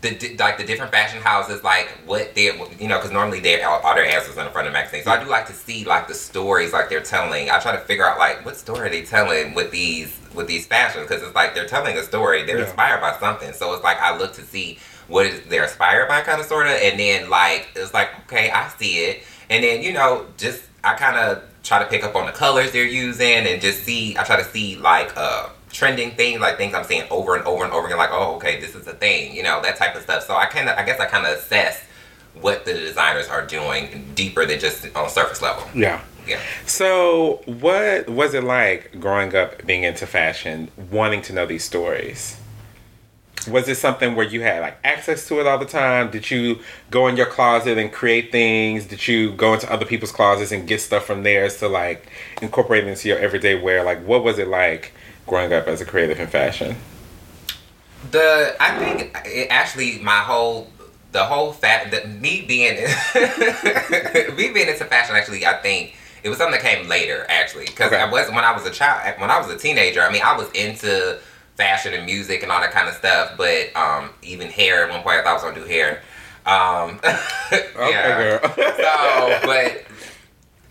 the 0.01 0.35
like 0.39 0.57
the 0.57 0.63
different 0.63 0.91
fashion 0.91 1.21
houses, 1.21 1.63
like 1.63 1.87
what 2.05 2.33
they're 2.35 2.55
you 2.79 2.87
know, 2.87 2.97
because 2.97 3.11
normally 3.11 3.39
they're 3.39 3.67
all, 3.67 3.79
all 3.81 3.93
their 3.95 4.05
answers 4.05 4.35
in 4.37 4.43
the 4.45 4.49
front 4.51 4.67
of 4.67 4.73
the 4.73 4.77
magazine. 4.79 5.03
So 5.03 5.11
I 5.11 5.23
do 5.23 5.29
like 5.29 5.45
to 5.47 5.53
see 5.53 5.85
like 5.85 6.07
the 6.07 6.13
stories 6.15 6.73
like 6.73 6.89
they're 6.89 7.01
telling. 7.01 7.49
I 7.49 7.59
try 7.59 7.71
to 7.73 7.79
figure 7.79 8.05
out 8.07 8.17
like 8.17 8.43
what 8.45 8.57
story 8.57 8.87
are 8.87 8.89
they 8.89 9.03
telling 9.03 9.53
with 9.53 9.71
these 9.71 10.17
with 10.33 10.47
these 10.47 10.65
fashions 10.65 11.07
because 11.07 11.21
it's 11.21 11.35
like 11.35 11.53
they're 11.53 11.67
telling 11.67 11.97
a 11.97 12.03
story. 12.03 12.43
They're 12.43 12.57
Yeah. 12.57 12.65
inspired 12.65 12.99
by 13.01 13.17
something. 13.19 13.53
So 13.53 13.73
it's 13.73 13.83
like 13.83 13.99
I 14.01 14.17
look 14.17 14.33
to 14.33 14.41
see 14.41 14.79
what 15.07 15.25
is 15.25 15.41
they're 15.49 15.63
inspired 15.63 16.07
by, 16.07 16.21
kind 16.21 16.39
of 16.39 16.47
sort 16.47 16.67
of, 16.67 16.73
and 16.73 16.99
then 16.99 17.29
like 17.29 17.69
it's 17.75 17.93
like 17.93 18.09
okay, 18.25 18.49
I 18.49 18.69
see 18.79 18.99
it, 19.05 19.23
and 19.49 19.63
then 19.63 19.83
you 19.83 19.93
know 19.93 20.25
just 20.37 20.63
I 20.83 20.95
kind 20.95 21.15
of 21.17 21.43
try 21.63 21.77
to 21.77 21.85
pick 21.85 22.03
up 22.03 22.15
on 22.15 22.25
the 22.25 22.31
colors 22.31 22.71
they're 22.71 22.85
using 22.85 23.45
and 23.45 23.61
just 23.61 23.83
see. 23.83 24.17
I 24.17 24.23
try 24.23 24.37
to 24.37 24.45
see 24.45 24.77
like 24.77 25.15
uh 25.15 25.49
trending 25.71 26.11
things, 26.11 26.39
like 26.39 26.57
things 26.57 26.73
I'm 26.73 26.83
seeing 26.83 27.03
over 27.09 27.35
and 27.35 27.45
over 27.45 27.63
and 27.63 27.73
over 27.73 27.87
again, 27.87 27.97
like, 27.97 28.11
oh, 28.11 28.35
okay, 28.35 28.59
this 28.59 28.75
is 28.75 28.87
a 28.87 28.93
thing, 28.93 29.35
you 29.35 29.43
know, 29.43 29.61
that 29.61 29.77
type 29.77 29.95
of 29.95 30.01
stuff. 30.03 30.25
So 30.25 30.35
I 30.35 30.45
kind 30.45 30.69
of, 30.69 30.77
I 30.77 30.85
guess 30.85 30.99
I 30.99 31.05
kind 31.05 31.25
of 31.25 31.37
assess 31.37 31.81
what 32.39 32.65
the 32.65 32.73
designers 32.73 33.27
are 33.27 33.45
doing 33.45 34.11
deeper 34.15 34.45
than 34.45 34.59
just 34.59 34.85
on 34.95 35.05
a 35.05 35.09
surface 35.09 35.41
level. 35.41 35.63
Yeah. 35.73 36.01
Yeah. 36.27 36.39
So, 36.67 37.41
what 37.45 38.07
was 38.07 38.35
it 38.35 38.43
like 38.43 38.99
growing 38.99 39.35
up 39.35 39.65
being 39.65 39.83
into 39.83 40.05
fashion, 40.05 40.69
wanting 40.91 41.23
to 41.23 41.33
know 41.33 41.47
these 41.47 41.63
stories? 41.63 42.37
Was 43.49 43.67
it 43.67 43.77
something 43.77 44.15
where 44.15 44.25
you 44.25 44.41
had 44.41 44.61
like 44.61 44.77
access 44.83 45.27
to 45.29 45.39
it 45.39 45.47
all 45.47 45.57
the 45.57 45.65
time? 45.65 46.11
Did 46.11 46.29
you 46.29 46.59
go 46.91 47.07
in 47.07 47.17
your 47.17 47.25
closet 47.25 47.79
and 47.79 47.91
create 47.91 48.31
things? 48.31 48.85
Did 48.85 49.07
you 49.07 49.31
go 49.31 49.55
into 49.55 49.71
other 49.71 49.85
people's 49.85 50.11
closets 50.11 50.51
and 50.51 50.67
get 50.67 50.79
stuff 50.79 51.05
from 51.05 51.23
theirs 51.23 51.57
to 51.57 51.67
like 51.67 52.07
incorporate 52.39 52.83
it 52.83 52.89
into 52.89 53.07
your 53.07 53.17
everyday 53.17 53.59
wear? 53.59 53.83
Like, 53.83 54.05
what 54.05 54.23
was 54.23 54.37
it 54.37 54.47
like 54.47 54.93
growing 55.31 55.53
up 55.53 55.65
as 55.65 55.79
a 55.79 55.85
creative 55.85 56.19
in 56.19 56.27
fashion? 56.27 56.75
The 58.11 58.53
I 58.59 58.77
think 58.77 59.17
it 59.25 59.47
actually 59.49 59.99
my 59.99 60.19
whole 60.19 60.67
the 61.13 61.23
whole 61.23 61.53
fact 61.53 61.91
that 61.91 62.09
me 62.09 62.41
being 62.45 62.75
me 64.35 64.51
being 64.51 64.67
into 64.67 64.83
fashion 64.83 65.15
actually 65.15 65.45
I 65.45 65.53
think 65.61 65.95
it 66.21 66.27
was 66.27 66.37
something 66.37 66.59
that 66.61 66.67
came 66.69 66.89
later 66.89 67.25
actually 67.29 67.65
because 67.67 67.93
Okay. 67.93 68.01
I 68.01 68.11
was 68.11 68.27
when 68.29 68.43
I 68.43 68.51
was 68.51 68.65
a 68.65 68.71
child 68.71 69.21
when 69.21 69.31
I 69.31 69.39
was 69.39 69.49
a 69.49 69.57
teenager 69.57 70.01
I 70.01 70.11
mean 70.11 70.21
I 70.21 70.35
was 70.35 70.51
into 70.51 71.17
fashion 71.55 71.93
and 71.93 72.05
music 72.05 72.43
and 72.43 72.51
all 72.51 72.59
that 72.59 72.71
kind 72.71 72.89
of 72.89 72.95
stuff 72.95 73.35
but 73.37 73.73
um 73.75 74.09
even 74.23 74.49
hair 74.49 74.83
at 74.83 74.89
one 74.89 75.01
point 75.01 75.19
I 75.19 75.23
thought 75.23 75.29
I 75.29 75.33
was 75.33 75.43
gonna 75.43 75.55
do 75.55 75.65
hair 75.65 76.01
um 76.45 76.99
yeah 77.89 78.39
girl. 78.41 78.53
so 78.57 79.39
but 79.45 79.85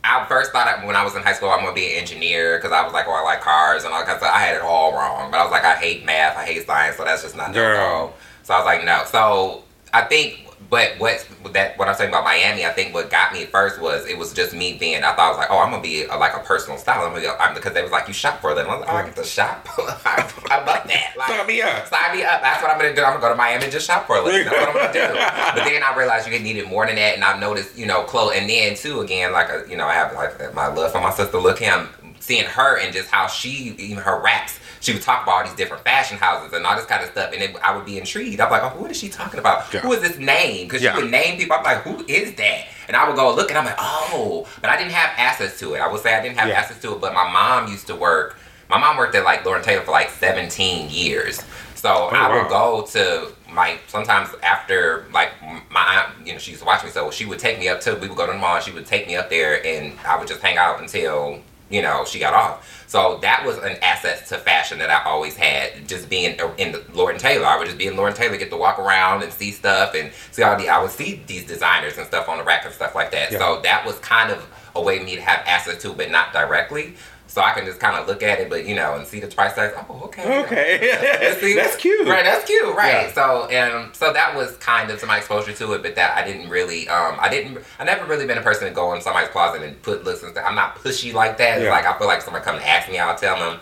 I 0.02 0.24
first 0.26 0.52
thought 0.52 0.66
I, 0.66 0.84
when 0.84 0.96
I 0.96 1.04
was 1.04 1.14
in 1.14 1.22
high 1.22 1.32
school 1.34 1.50
I'm 1.50 1.60
gonna 1.60 1.74
be 1.74 1.92
an 1.92 2.00
engineer 2.00 2.58
because 2.58 2.72
I 2.72 2.82
was 2.82 2.92
like, 2.92 3.06
oh, 3.06 3.12
I 3.12 3.22
like 3.22 3.40
cars 3.40 3.84
and 3.84 3.92
all 3.92 4.00
of 4.14 4.18
stuff. 4.18 4.22
I 4.34 4.40
had 4.40 4.56
it 4.56 4.62
all 4.62 4.92
wrong, 4.92 5.30
but 5.30 5.38
I 5.38 5.42
was 5.42 5.52
like, 5.52 5.64
I 5.64 5.76
hate 5.76 6.04
math, 6.04 6.36
I 6.36 6.44
hate 6.44 6.66
science, 6.66 6.96
so 6.96 7.04
that's 7.04 7.22
just 7.22 7.36
not 7.36 7.48
no 7.48 7.54
Girl. 7.54 8.14
So 8.42 8.54
I 8.54 8.58
was 8.58 8.66
like, 8.66 8.84
no. 8.84 9.04
So 9.06 9.64
I 9.92 10.02
think, 10.02 10.46
but 10.70 10.92
what 10.98 11.26
that 11.52 11.76
what 11.76 11.88
I'm 11.88 11.96
saying 11.96 12.10
about 12.10 12.22
Miami, 12.22 12.64
I 12.64 12.70
think 12.70 12.94
what 12.94 13.10
got 13.10 13.32
me 13.32 13.44
first 13.44 13.80
was 13.80 14.06
it 14.06 14.16
was 14.16 14.32
just 14.32 14.54
me 14.54 14.74
being. 14.74 15.02
I 15.02 15.12
thought 15.16 15.18
I 15.18 15.28
was 15.30 15.38
like, 15.38 15.50
oh, 15.50 15.58
I'm 15.58 15.70
gonna 15.70 15.82
be 15.82 16.04
a, 16.04 16.16
like 16.16 16.32
a 16.34 16.38
personal 16.38 16.78
style. 16.78 17.04
I'm 17.04 17.12
gonna 17.12 17.26
be 17.50 17.54
because 17.54 17.74
they 17.74 17.82
was 17.82 17.90
like, 17.90 18.06
you 18.06 18.14
shop 18.14 18.40
for 18.40 18.54
them. 18.54 18.70
I 18.70 18.76
was 18.76 18.86
like, 18.86 18.94
oh, 18.94 18.96
I 18.98 19.04
get 19.04 19.16
to 19.16 19.24
shop. 19.24 19.66
I, 19.78 20.64
love 20.64 20.86
that. 20.86 21.14
Like, 21.18 21.28
Sign 21.28 21.46
me 21.46 21.60
up. 21.60 21.88
Sign 21.88 22.16
me 22.16 22.22
up. 22.22 22.40
That's 22.40 22.62
what 22.62 22.70
I'm 22.70 22.78
gonna 22.78 22.94
do. 22.94 23.02
I'm 23.02 23.14
gonna 23.14 23.20
go 23.20 23.28
to 23.30 23.34
Miami 23.34 23.64
and 23.64 23.72
just 23.72 23.86
shop 23.86 24.06
for 24.06 24.20
living. 24.20 24.44
That's 24.44 24.56
what 24.56 24.68
I'm 24.68 24.74
gonna 24.74 24.92
do. 24.92 25.20
But 25.60 25.64
then 25.64 25.82
I 25.82 25.96
realized 25.96 26.30
you 26.30 26.38
needed 26.38 26.68
more 26.68 26.86
than 26.86 26.94
that, 26.94 27.16
and 27.16 27.24
I 27.24 27.38
noticed, 27.38 27.76
you 27.76 27.86
know, 27.86 28.04
clothes. 28.04 28.34
And 28.36 28.48
then 28.48 28.76
too, 28.76 29.00
again, 29.00 29.32
like 29.32 29.48
a, 29.48 29.64
you 29.68 29.76
know, 29.76 29.86
I 29.86 29.94
have 29.94 30.14
like 30.14 30.54
my 30.54 30.68
love 30.68 30.92
for 30.92 31.00
my 31.00 31.10
sister. 31.10 31.38
Lil' 31.38 31.54
Kim 31.54 31.88
seeing 32.20 32.44
her 32.44 32.78
and 32.78 32.94
just 32.94 33.08
how 33.08 33.26
she 33.26 33.74
even 33.78 34.04
her 34.04 34.20
raps 34.20 34.60
she 34.80 34.92
would 34.92 35.02
talk 35.02 35.22
about 35.24 35.32
all 35.32 35.44
these 35.44 35.54
different 35.56 35.84
fashion 35.84 36.16
houses 36.18 36.52
and 36.52 36.64
all 36.66 36.74
this 36.76 36.86
kind 36.86 37.02
of 37.04 37.10
stuff, 37.10 37.32
and 37.32 37.42
it, 37.42 37.56
I 37.62 37.76
would 37.76 37.84
be 37.84 37.98
intrigued. 37.98 38.40
I'm 38.40 38.50
like, 38.50 38.62
oh, 38.62 38.80
what 38.80 38.90
is 38.90 38.98
she 38.98 39.08
talking 39.08 39.38
about? 39.38 39.72
Yeah. 39.72 39.80
Who 39.80 39.92
is 39.92 40.00
this 40.00 40.18
name? 40.18 40.66
Because 40.66 40.82
Yeah. 40.82 40.94
she 40.96 41.02
would 41.02 41.10
name 41.10 41.38
people. 41.38 41.56
I'm 41.56 41.62
like, 41.64 41.82
who 41.82 42.04
is 42.08 42.34
that? 42.36 42.64
And 42.88 42.96
I 42.96 43.06
would 43.06 43.16
go 43.16 43.34
look, 43.34 43.50
and 43.50 43.58
I'm 43.58 43.66
like, 43.66 43.76
oh, 43.78 44.48
but 44.60 44.70
I 44.70 44.76
didn't 44.76 44.92
have 44.92 45.10
access 45.16 45.58
to 45.60 45.74
it. 45.74 45.80
I 45.80 45.90
would 45.90 46.00
say 46.02 46.14
I 46.14 46.22
didn't 46.22 46.38
have 46.38 46.48
Yeah. 46.48 46.58
access 46.58 46.80
to 46.82 46.94
it, 46.94 47.00
but 47.00 47.12
my 47.14 47.30
mom 47.30 47.70
used 47.70 47.86
to 47.88 47.94
work. 47.94 48.38
My 48.68 48.78
mom 48.78 48.96
worked 48.96 49.14
at 49.14 49.24
like 49.24 49.44
Lord 49.44 49.62
& 49.62 49.64
Taylor 49.64 49.82
for 49.82 49.90
like 49.90 50.10
17 50.10 50.90
years. 50.90 51.42
So 51.74 51.88
oh, 51.90 52.08
I 52.14 52.28
wow. 52.28 52.42
would 52.42 52.48
go 52.50 52.86
to 52.92 53.32
like 53.54 53.80
sometimes 53.88 54.28
after 54.42 55.06
like 55.12 55.30
my 55.70 55.80
aunt, 56.14 56.26
you 56.26 56.32
know, 56.34 56.38
she 56.38 56.52
used 56.52 56.62
to 56.62 56.66
watch 56.66 56.84
me, 56.84 56.90
so 56.90 57.10
she 57.10 57.24
would 57.26 57.38
take 57.38 57.58
me 57.58 57.68
up 57.68 57.80
to. 57.82 57.94
We 57.96 58.06
would 58.08 58.16
go 58.16 58.26
to 58.26 58.32
the 58.32 58.38
mall. 58.38 58.56
and 58.56 58.64
She 58.64 58.70
would 58.70 58.86
take 58.86 59.06
me 59.06 59.16
up 59.16 59.28
there, 59.30 59.64
and 59.66 59.92
I 60.06 60.16
would 60.18 60.28
just 60.28 60.40
hang 60.40 60.56
out 60.56 60.80
until 60.80 61.40
you 61.70 61.82
know 61.82 62.04
she 62.04 62.18
got 62.18 62.34
off. 62.34 62.84
So 62.86 63.18
that 63.22 63.46
was 63.46 63.56
an 63.58 63.76
asset 63.82 64.26
to 64.26 64.38
fashion 64.38 64.78
that 64.80 64.90
I 64.90 65.08
always 65.08 65.36
had. 65.36 65.86
Just 65.86 66.10
being 66.10 66.38
in 66.58 66.72
the 66.72 66.84
Lord 66.92 67.18
& 67.18 67.20
Taylor, 67.20 67.46
I 67.46 67.56
would 67.56 67.66
just 67.66 67.78
be 67.78 67.86
in 67.86 67.96
and 67.96 68.16
Taylor, 68.16 68.36
get 68.36 68.50
to 68.50 68.56
walk 68.56 68.80
around 68.80 69.22
and 69.22 69.32
see 69.32 69.52
stuff 69.52 69.94
and 69.94 70.12
see 70.32 70.42
all 70.42 70.58
the. 70.58 70.68
I 70.68 70.82
would 70.82 70.90
see 70.90 71.22
these 71.26 71.46
designers 71.46 71.96
and 71.98 72.06
stuff 72.06 72.28
on 72.28 72.38
the 72.38 72.44
rack 72.44 72.64
and 72.64 72.74
stuff 72.74 72.96
like 72.96 73.12
that. 73.12 73.30
Yeah. 73.30 73.38
So 73.38 73.60
that 73.62 73.86
was 73.86 73.98
kind 74.00 74.32
of 74.32 74.44
a 74.74 74.82
way 74.82 74.98
for 74.98 75.04
me 75.04 75.14
to 75.14 75.22
have 75.22 75.42
access 75.46 75.80
to, 75.82 75.92
but 75.92 76.10
not 76.10 76.32
directly. 76.32 76.96
So 77.30 77.40
I 77.40 77.52
can 77.52 77.64
just 77.64 77.78
kind 77.78 77.96
of 77.96 78.08
look 78.08 78.24
at 78.24 78.40
it, 78.40 78.50
but 78.50 78.66
you 78.66 78.74
know, 78.74 78.96
and 78.96 79.06
see 79.06 79.20
the 79.20 79.28
price 79.28 79.54
tags. 79.54 79.72
Oh, 79.88 80.00
okay. 80.06 80.40
Okay, 80.42 81.36
See? 81.40 81.54
that's 81.54 81.76
cute. 81.76 82.08
Right, 82.08 82.24
that's 82.24 82.44
cute, 82.44 82.74
right? 82.74 83.06
Yeah. 83.06 83.12
So, 83.12 83.46
and 83.46 83.94
so 83.94 84.12
that 84.12 84.34
was 84.34 84.56
kind 84.56 84.90
of 84.90 85.00
my 85.06 85.18
exposure 85.18 85.52
to 85.52 85.72
it, 85.74 85.82
but 85.82 85.94
that 85.94 86.16
I 86.16 86.26
didn't 86.26 86.48
really, 86.48 86.88
um, 86.88 87.16
I 87.20 87.28
didn't, 87.28 87.58
I 87.78 87.84
never 87.84 88.04
really 88.04 88.26
been 88.26 88.38
a 88.38 88.42
person 88.42 88.66
to 88.66 88.74
go 88.74 88.92
in 88.94 89.00
somebody's 89.00 89.30
closet 89.30 89.62
and 89.62 89.80
put 89.80 90.02
looks 90.02 90.24
and 90.24 90.32
stuff. 90.32 90.44
I'm 90.44 90.56
not 90.56 90.74
pushy 90.74 91.14
like 91.14 91.38
that. 91.38 91.62
Yeah. 91.62 91.70
Like 91.70 91.86
I 91.86 91.96
feel 91.96 92.08
like 92.08 92.22
someone 92.22 92.42
come 92.42 92.56
and 92.56 92.64
ask 92.64 92.90
me, 92.90 92.98
I'll 92.98 93.16
tell 93.16 93.36
them. 93.36 93.60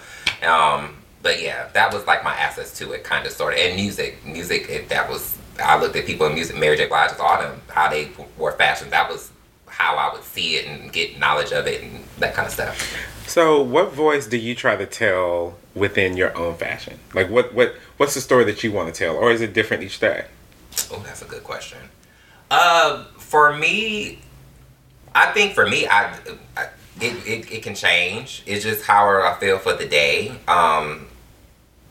Um, 0.51 0.97
but 1.23 1.43
yeah, 1.43 1.69
that 1.75 1.93
was 1.93 2.07
like 2.07 2.25
my 2.25 2.33
access 2.33 2.73
to 2.79 2.93
it, 2.93 3.05
kind 3.05 3.27
of, 3.27 3.33
sort 3.33 3.53
of, 3.53 3.61
and 3.61 3.77
music, 3.77 4.25
music. 4.25 4.71
It, 4.71 4.89
that 4.89 5.11
was 5.11 5.37
I 5.63 5.79
looked 5.79 5.97
at 5.97 6.07
people 6.07 6.27
in 6.27 6.35
music, 6.35 6.57
Mary 6.57 6.79
J. 6.79 6.87
Blige, 6.87 7.11
all 7.21 7.39
them, 7.39 7.61
how 7.69 7.91
they 7.91 8.09
wore 8.39 8.53
fashion. 8.53 8.89
That 8.91 9.11
was 9.11 9.31
how 9.79 9.95
I 9.95 10.13
would 10.13 10.25
see 10.25 10.57
it 10.57 10.67
and 10.67 10.93
get 10.93 11.19
knowledge 11.19 11.53
of 11.53 11.67
it 11.69 11.83
and 11.83 12.05
that 12.19 12.35
kind 12.35 12.47
of 12.47 12.53
stuff. 12.53 12.97
So, 13.29 13.63
what 13.63 13.93
voice 13.93 14.27
do 14.27 14.37
you 14.37 14.57
try 14.57 14.75
to 14.75 14.87
tell 14.87 15.57
within 15.75 16.17
your 16.17 16.37
own 16.37 16.57
fashion? 16.57 16.99
Like, 17.15 17.31
what 17.31 17.55
what 17.55 17.75
what's 17.97 18.15
the 18.15 18.21
story 18.21 18.45
that 18.45 18.65
you 18.65 18.73
want 18.73 18.93
to 18.93 18.99
tell, 18.99 19.17
or 19.17 19.31
is 19.31 19.41
it 19.41 19.55
different 19.55 19.85
each 19.85 20.01
day? 20.01 20.25
Oh, 20.91 21.01
that's 21.07 21.23
a 21.23 21.27
good 21.27 21.45
question. 21.45 21.79
Uh, 22.51 23.05
for 23.19 23.57
me, 23.57 24.19
I 25.15 25.31
think 25.33 25.55
for 25.55 25.67
me, 25.67 25.87
I, 25.87 26.17
I 26.57 26.69
it, 27.01 27.27
it, 27.27 27.53
it 27.53 27.63
can 27.63 27.77
change. 27.77 28.43
It's 28.47 28.65
just 28.65 28.85
how 28.85 29.07
I 29.07 29.37
feel 29.39 29.59
for 29.59 29.75
the 29.75 29.87
day. 29.87 30.33
Um, 30.49 31.07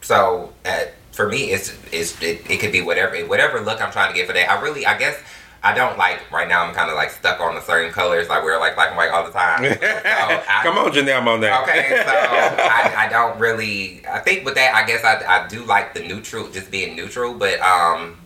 so 0.01 0.51
uh, 0.65 0.85
for 1.13 1.29
me, 1.29 1.51
it's 1.51 1.73
it's 1.93 2.21
it, 2.21 2.49
it 2.49 2.59
could 2.59 2.73
be 2.73 2.81
whatever 2.81 3.17
whatever 3.25 3.61
look 3.61 3.81
I'm 3.81 3.91
trying 3.93 4.11
to 4.11 4.17
get 4.17 4.27
for 4.27 4.33
that. 4.33 4.51
I 4.51 4.59
really, 4.61 4.85
I 4.85 4.97
guess. 4.97 5.17
I 5.63 5.73
don't 5.73 5.97
like 5.97 6.31
right 6.31 6.47
now. 6.47 6.63
I'm 6.63 6.73
kind 6.73 6.89
of 6.89 6.95
like 6.95 7.09
stuck 7.09 7.39
on 7.41 7.55
the 7.55 7.61
certain 7.61 7.91
colors. 7.91 8.29
Like 8.29 8.43
we're 8.43 8.59
like 8.59 8.75
black 8.75 8.89
and 8.89 8.97
white 8.97 9.09
all 9.11 9.25
the 9.25 9.31
time. 9.31 9.63
So 9.77 9.77
I- 9.81 10.59
Come 10.63 10.77
on, 10.77 10.91
Janelle 10.91 11.21
Monae. 11.23 11.63
Okay, 11.63 11.89
so 12.05 12.11
I, 12.11 13.05
I 13.05 13.09
don't 13.09 13.39
really. 13.39 14.05
I 14.07 14.19
think 14.19 14.45
with 14.45 14.55
that, 14.55 14.75
I 14.75 14.85
guess 14.85 15.03
I, 15.03 15.23
I 15.43 15.47
do 15.47 15.63
like 15.65 15.93
the 15.93 16.01
neutral, 16.01 16.47
just 16.49 16.69
being 16.71 16.95
neutral. 16.95 17.33
But 17.33 17.59
um, 17.59 18.17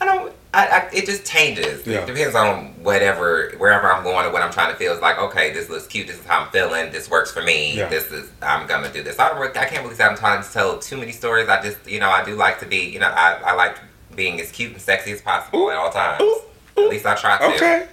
I 0.00 0.04
don't. 0.06 0.32
I, 0.52 0.66
I 0.68 0.90
it 0.92 1.06
just 1.06 1.24
changes. 1.26 1.84
Yeah. 1.86 2.00
It 2.02 2.06
depends 2.06 2.34
on 2.36 2.74
whatever, 2.84 3.52
wherever 3.58 3.92
I'm 3.92 4.04
going 4.04 4.24
or 4.26 4.30
what 4.32 4.40
I'm 4.42 4.52
trying 4.52 4.70
to 4.72 4.76
feel. 4.78 4.92
It's 4.92 5.02
like, 5.02 5.18
okay, 5.18 5.52
this 5.52 5.68
looks 5.68 5.86
cute. 5.88 6.06
This 6.06 6.18
is 6.20 6.26
how 6.26 6.42
I'm 6.44 6.50
feeling. 6.52 6.92
This 6.92 7.10
works 7.10 7.32
for 7.32 7.42
me. 7.42 7.76
Yeah. 7.76 7.88
This 7.88 8.10
is 8.12 8.30
I'm 8.40 8.66
gonna 8.68 8.92
do 8.92 9.02
this. 9.02 9.18
I 9.18 9.28
don't. 9.30 9.56
I 9.56 9.64
can't 9.64 9.82
really 9.82 9.96
say 9.96 10.04
I'm 10.04 10.16
trying 10.16 10.42
to 10.44 10.52
tell 10.52 10.78
too 10.78 10.96
many 10.96 11.10
stories. 11.12 11.48
I 11.48 11.60
just, 11.62 11.84
you 11.88 11.98
know, 12.00 12.08
I 12.10 12.24
do 12.24 12.36
like 12.36 12.60
to 12.60 12.66
be. 12.66 12.88
You 12.88 13.00
know, 13.00 13.08
I, 13.08 13.34
I 13.46 13.52
like 13.54 13.76
being 14.14 14.40
as 14.40 14.50
cute 14.50 14.72
and 14.72 14.80
sexy 14.80 15.12
as 15.12 15.20
possible 15.22 15.70
at 15.70 15.76
all 15.76 15.90
times. 15.90 16.22
Ooh, 16.22 16.40
At 16.78 16.88
least 16.90 17.06
I 17.06 17.14
try 17.14 17.38
to. 17.38 17.44
Okay, 17.54 17.86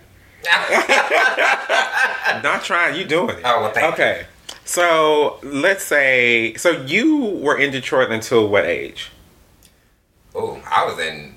not 2.43 2.63
trying. 2.63 2.95
You 2.95 3.05
doing 3.05 3.29
it? 3.37 3.41
Oh, 3.45 3.61
well, 3.61 3.71
thank 3.71 3.85
you. 3.97 4.03
okay. 4.03 4.25
So 4.65 5.39
let's 5.43 5.83
say, 5.83 6.53
so 6.55 6.69
you 6.71 7.17
were 7.41 7.57
in 7.57 7.71
Detroit 7.71 8.11
until 8.11 8.47
what 8.47 8.65
age? 8.65 9.11
Oh, 10.33 10.61
I 10.69 10.85
was 10.85 10.97
in. 10.99 11.35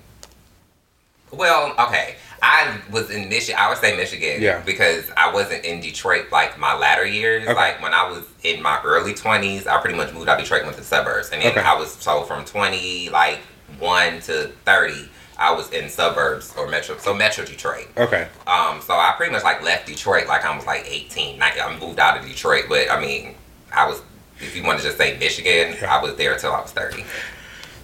Well, 1.33 1.75
okay. 1.89 2.15
I 2.41 2.79
was 2.93 3.11
in 3.11 3.29
Michigan. 3.29 3.57
I 3.59 3.69
would 3.71 3.79
say 3.79 3.97
Michigan. 3.97 4.41
Yeah. 4.43 4.61
Because 4.61 5.11
I 5.17 5.33
wasn't 5.33 5.65
in 5.65 5.81
Detroit 5.81 6.27
like 6.31 6.59
my 6.59 6.77
latter 6.77 7.07
years. 7.07 7.43
Okay. 7.45 7.55
Like 7.55 7.83
when 7.83 7.93
I 7.95 8.09
was 8.09 8.23
in 8.43 8.63
my 8.63 8.81
early 8.85 9.15
twenties, 9.15 9.67
I 9.67 9.81
pretty 9.81 9.97
much 9.97 10.13
moved 10.13 10.29
out 10.29 10.39
of 10.39 10.45
Detroit 10.45 10.61
and 10.61 10.67
went 10.69 10.77
to 10.77 10.83
the 10.83 10.87
suburbs. 10.87 11.31
And 11.31 11.43
then 11.43 11.51
Okay. 11.53 11.61
I 11.63 11.75
was 11.75 11.91
so 11.93 12.23
from 12.25 12.45
twenty 12.45 13.09
like 13.09 13.41
one 13.79 14.21
to 14.23 14.49
thirty, 14.65 15.09
I 15.39 15.53
was 15.53 15.71
in 15.71 15.89
suburbs 15.89 16.55
or 16.57 16.69
metro. 16.69 16.97
So 16.99 17.15
metro 17.15 17.45
Detroit. 17.45 17.89
Okay. 17.97 18.29
Um. 18.47 18.81
So 18.81 18.95
I 18.95 19.15
pretty 19.17 19.33
much 19.33 19.45
like 19.45 19.63
left 19.63 19.87
Detroit 19.87 20.27
like 20.27 20.45
I 20.45 20.57
was 20.57 20.67
like 20.67 20.85
18. 20.87 21.39
Like, 21.39 21.61
I 21.61 21.79
moved 21.79 21.99
out 21.99 22.19
of 22.19 22.27
Detroit, 22.27 22.65
but 22.69 22.91
I 22.91 23.01
mean, 23.01 23.35
I 23.73 23.87
was. 23.87 24.03
If 24.41 24.57
you 24.57 24.65
want 24.65 24.79
to 24.81 24.85
just 24.85 24.99
say 24.99 25.17
Michigan. 25.19 25.77
I 25.89 26.03
was 26.03 26.17
there 26.17 26.33
until 26.35 26.53
I 26.53 26.61
was 26.61 26.73
thirty. 26.73 27.05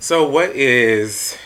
So 0.00 0.28
what 0.28 0.50
is 0.50 1.38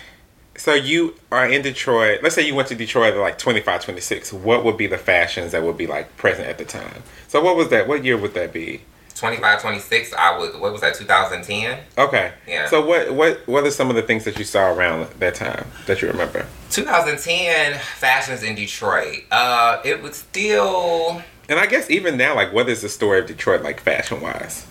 so 0.57 0.73
you 0.73 1.15
are 1.31 1.47
in 1.47 1.63
Detroit. 1.63 2.21
Let's 2.23 2.35
say 2.35 2.47
you 2.47 2.55
went 2.55 2.69
to 2.69 2.75
Detroit 2.75 3.15
at 3.15 3.21
like 3.21 3.39
25, 3.39 3.85
26. 3.85 4.33
What 4.33 4.65
would 4.65 4.77
be 4.77 4.87
the 4.87 4.99
fashions 4.99 5.53
that 5.53 5.63
would 5.63 5.77
be 5.77 5.87
like 5.87 6.17
present 6.17 6.49
at 6.49 6.59
the 6.59 6.65
time? 6.65 7.03
So 7.29 7.43
what 7.43 7.57
was 7.57 7.69
that? 7.69 7.89
What 7.89 8.05
year 8.05 8.17
would 8.17 8.35
that 8.35 8.53
be? 8.53 8.83
25, 9.15 9.61
26, 9.63 10.13
I 10.15 10.37
was, 10.37 10.57
what 10.57 10.73
was 10.73 10.81
that, 10.81 10.95
2010? 10.95 11.79
Okay. 11.97 12.33
Yeah. 12.49 12.67
So 12.69 12.85
what 12.85 13.13
what 13.15 13.47
what 13.47 13.65
are 13.65 13.71
some 13.71 13.89
of 13.89 13.97
the 13.97 14.03
things 14.03 14.25
that 14.25 14.39
you 14.39 14.45
saw 14.45 14.73
around 14.73 15.09
that 15.21 15.35
time 15.37 15.67
that 15.87 16.03
you 16.03 16.09
remember? 16.09 16.47
2010 16.71 17.79
fashions 17.79 18.43
in 18.43 18.55
Detroit. 18.57 19.25
Uh, 19.31 19.81
it 19.85 20.03
was 20.03 20.17
still, 20.17 21.23
And 21.49 21.61
I 21.61 21.67
guess 21.67 21.91
even 21.91 22.17
now, 22.17 22.35
like 22.35 22.53
what 22.53 22.69
is 22.69 22.83
the 22.83 22.89
story 22.89 23.21
of 23.21 23.27
Detroit 23.27 23.63
like 23.63 23.81
fashion 23.81 24.21
wise? 24.21 24.67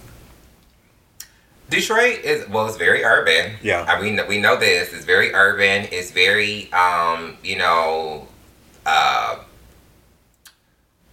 Detroit 1.69 2.19
is, 2.23 2.47
well, 2.49 2.67
it's 2.67 2.77
very 2.77 3.03
urban. 3.03 3.53
Yeah. 3.63 3.85
I 3.87 3.99
mean, 4.01 4.19
we 4.27 4.37
know 4.39 4.57
this. 4.59 4.93
It's 4.93 5.05
very 5.05 5.33
urban. 5.33 5.87
It's 5.91 6.11
very, 6.11 6.71
um, 6.73 7.37
you 7.43 7.57
know, 7.57 8.27
uh, 8.85 9.39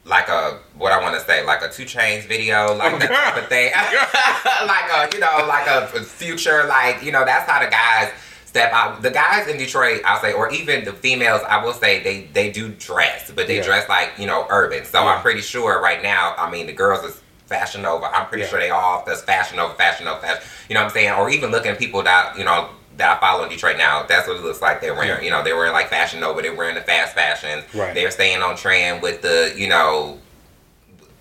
like 0.05 0.29
a, 0.29 0.59
what 0.81 0.93
I 0.93 1.01
want 1.03 1.15
to 1.15 1.21
say, 1.27 1.45
like 1.45 1.61
a 1.63 1.69
2 1.69 1.85
Chainz 1.85 2.23
video, 2.27 2.75
like 2.75 2.95
Oh, 2.95 2.99
that 2.99 3.09
God. 3.11 3.31
type 3.35 3.43
of 3.43 3.49
thing. 3.49 3.71
like 4.67 4.91
a, 4.91 5.15
you 5.15 5.21
know, 5.21 5.47
like 5.47 5.67
a 5.69 5.87
future, 6.03 6.65
like, 6.65 7.03
you 7.03 7.13
know, 7.13 7.25
that's 7.25 7.49
how 7.49 7.63
the 7.63 7.71
guys 7.71 8.11
step 8.47 8.73
out. 8.73 9.03
The 9.03 9.11
guys 9.11 9.47
in 9.47 9.59
Detroit, 9.59 10.01
I'll 10.05 10.21
say, 10.21 10.33
or 10.33 10.51
even 10.53 10.85
the 10.85 10.93
females, 10.95 11.43
I 11.49 11.63
will 11.63 11.75
say 11.75 12.03
they, 12.03 12.23
they 12.33 12.51
do 12.51 12.71
dress, 12.71 13.31
but 13.31 13.47
they 13.47 13.59
Yeah. 13.59 13.63
dress 13.65 13.89
like, 13.89 14.13
you 14.19 14.27
know, 14.27 14.47
urban. 14.49 14.85
So 14.87 15.03
Yeah. 15.05 15.11
I'm 15.11 15.23
pretty 15.23 15.43
sure 15.43 15.81
right 15.83 16.03
now, 16.03 16.35
I 16.39 16.51
mean, 16.51 16.67
the 16.67 16.73
girls 16.73 17.05
is 17.05 17.21
fashion 17.47 17.85
over. 17.85 18.07
I'm 18.07 18.27
pretty 18.27 18.45
Yeah. 18.45 18.49
sure 18.49 18.59
they 18.59 18.71
all 18.71 19.05
that's 19.07 19.21
fashion 19.23 19.59
over, 19.59 19.75
fashion 19.75 20.09
over, 20.09 20.21
fashion. 20.21 20.43
You 20.69 20.75
know 20.75 20.81
what 20.81 20.87
I'm 20.89 20.93
saying? 20.95 21.13
Or 21.13 21.29
even 21.31 21.51
looking 21.51 21.71
at 21.73 21.79
people 21.79 22.03
that, 22.05 22.39
you 22.39 22.45
know, 22.45 22.71
that 22.97 23.17
I 23.17 23.21
follow 23.21 23.45
in 23.45 23.51
Detroit 23.51 23.77
now, 23.77 24.03
that's 24.05 24.27
what 24.27 24.37
it 24.39 24.43
looks 24.43 24.61
like 24.63 24.81
they're 24.81 24.95
wearing. 24.95 25.11
Yeah. 25.11 25.21
You 25.25 25.31
know, 25.31 25.43
they're 25.45 25.57
wearing 25.57 25.73
like 25.73 25.89
fashion 25.89 26.23
over, 26.25 26.41
they're 26.43 26.55
wearing 26.55 26.75
the 26.75 26.81
fast 26.81 27.15
fashion. 27.15 27.63
Right. 27.75 27.95
They're 27.95 28.11
staying 28.11 28.43
on 28.43 28.57
trend 28.57 29.03
with 29.03 29.21
the, 29.23 29.53
you 29.57 29.69
know, 29.69 30.19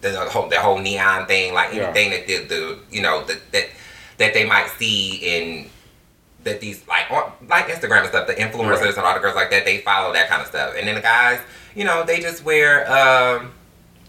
the, 0.01 0.09
the 0.09 0.19
whole 0.29 0.47
the 0.49 0.59
whole 0.59 0.77
neon 0.77 1.25
thing, 1.27 1.53
like 1.53 1.73
Yeah. 1.73 1.83
anything 1.89 2.11
that 2.11 2.27
the, 2.27 2.37
the 2.45 2.79
you 2.91 3.01
know 3.01 3.23
that 3.25 3.51
that 3.51 3.65
that 4.17 4.33
they 4.33 4.45
might 4.45 4.67
see 4.77 5.15
in 5.15 5.69
that 6.43 6.61
these 6.61 6.87
like 6.87 7.09
on, 7.11 7.31
like 7.47 7.65
Instagram 7.67 7.99
and 8.01 8.09
stuff, 8.09 8.27
the 8.27 8.33
influencers 8.33 8.79
Right. 8.81 8.97
and 8.97 9.05
all 9.05 9.13
the 9.13 9.19
girls 9.19 9.35
like 9.35 9.49
that, 9.51 9.65
they 9.65 9.79
follow 9.79 10.13
that 10.13 10.29
kind 10.29 10.41
of 10.41 10.47
stuff. 10.47 10.73
And 10.77 10.87
then 10.87 10.95
the 10.95 11.01
guys, 11.01 11.39
you 11.75 11.83
know, 11.83 12.03
they 12.03 12.19
just 12.19 12.43
wear 12.43 12.89
um 12.91 13.51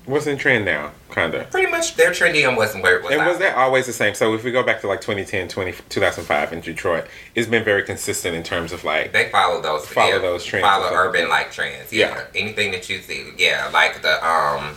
What's 0.07 0.27
in 0.27 0.39
trend 0.39 0.65
now, 0.65 0.93
kinda? 1.13 1.47
pretty 1.51 1.71
much 1.71 1.95
they're 1.95 2.11
trendy 2.11 2.49
on 2.49 2.57
what's 2.57 2.75
where 2.75 3.01
what's 3.03 3.15
And 3.15 3.25
was 3.27 3.39
that 3.39 3.55
always 3.57 3.87
the 3.87 3.93
same? 3.93 4.15
So 4.15 4.35
if 4.35 4.43
we 4.43 4.51
go 4.51 4.63
back 4.63 4.81
to 4.81 4.89
like 4.89 5.01
2010, 5.03 5.47
20, 5.49 5.73
2005 5.89 6.53
in 6.55 6.61
Detroit, 6.63 7.05
it's 7.35 7.47
been 7.47 7.63
very 7.63 7.83
consistent 7.85 8.35
in 8.35 8.43
terms 8.43 8.73
of 8.73 8.83
like 8.83 9.13
They 9.13 9.29
follow 9.29 9.61
those. 9.61 9.87
Follow 9.87 10.13
yeah, 10.13 10.19
those 10.19 10.45
trends 10.45 10.65
Follow 10.67 10.89
urban 10.93 11.29
like 11.29 11.53
trends. 11.53 11.93
Yeah. 11.93 12.09
Yeah. 12.09 12.25
Anything 12.35 12.71
that 12.73 12.89
you 12.89 13.01
see. 13.03 13.31
Yeah. 13.37 13.69
Like 13.73 14.01
the 14.03 14.27
um. 14.27 14.77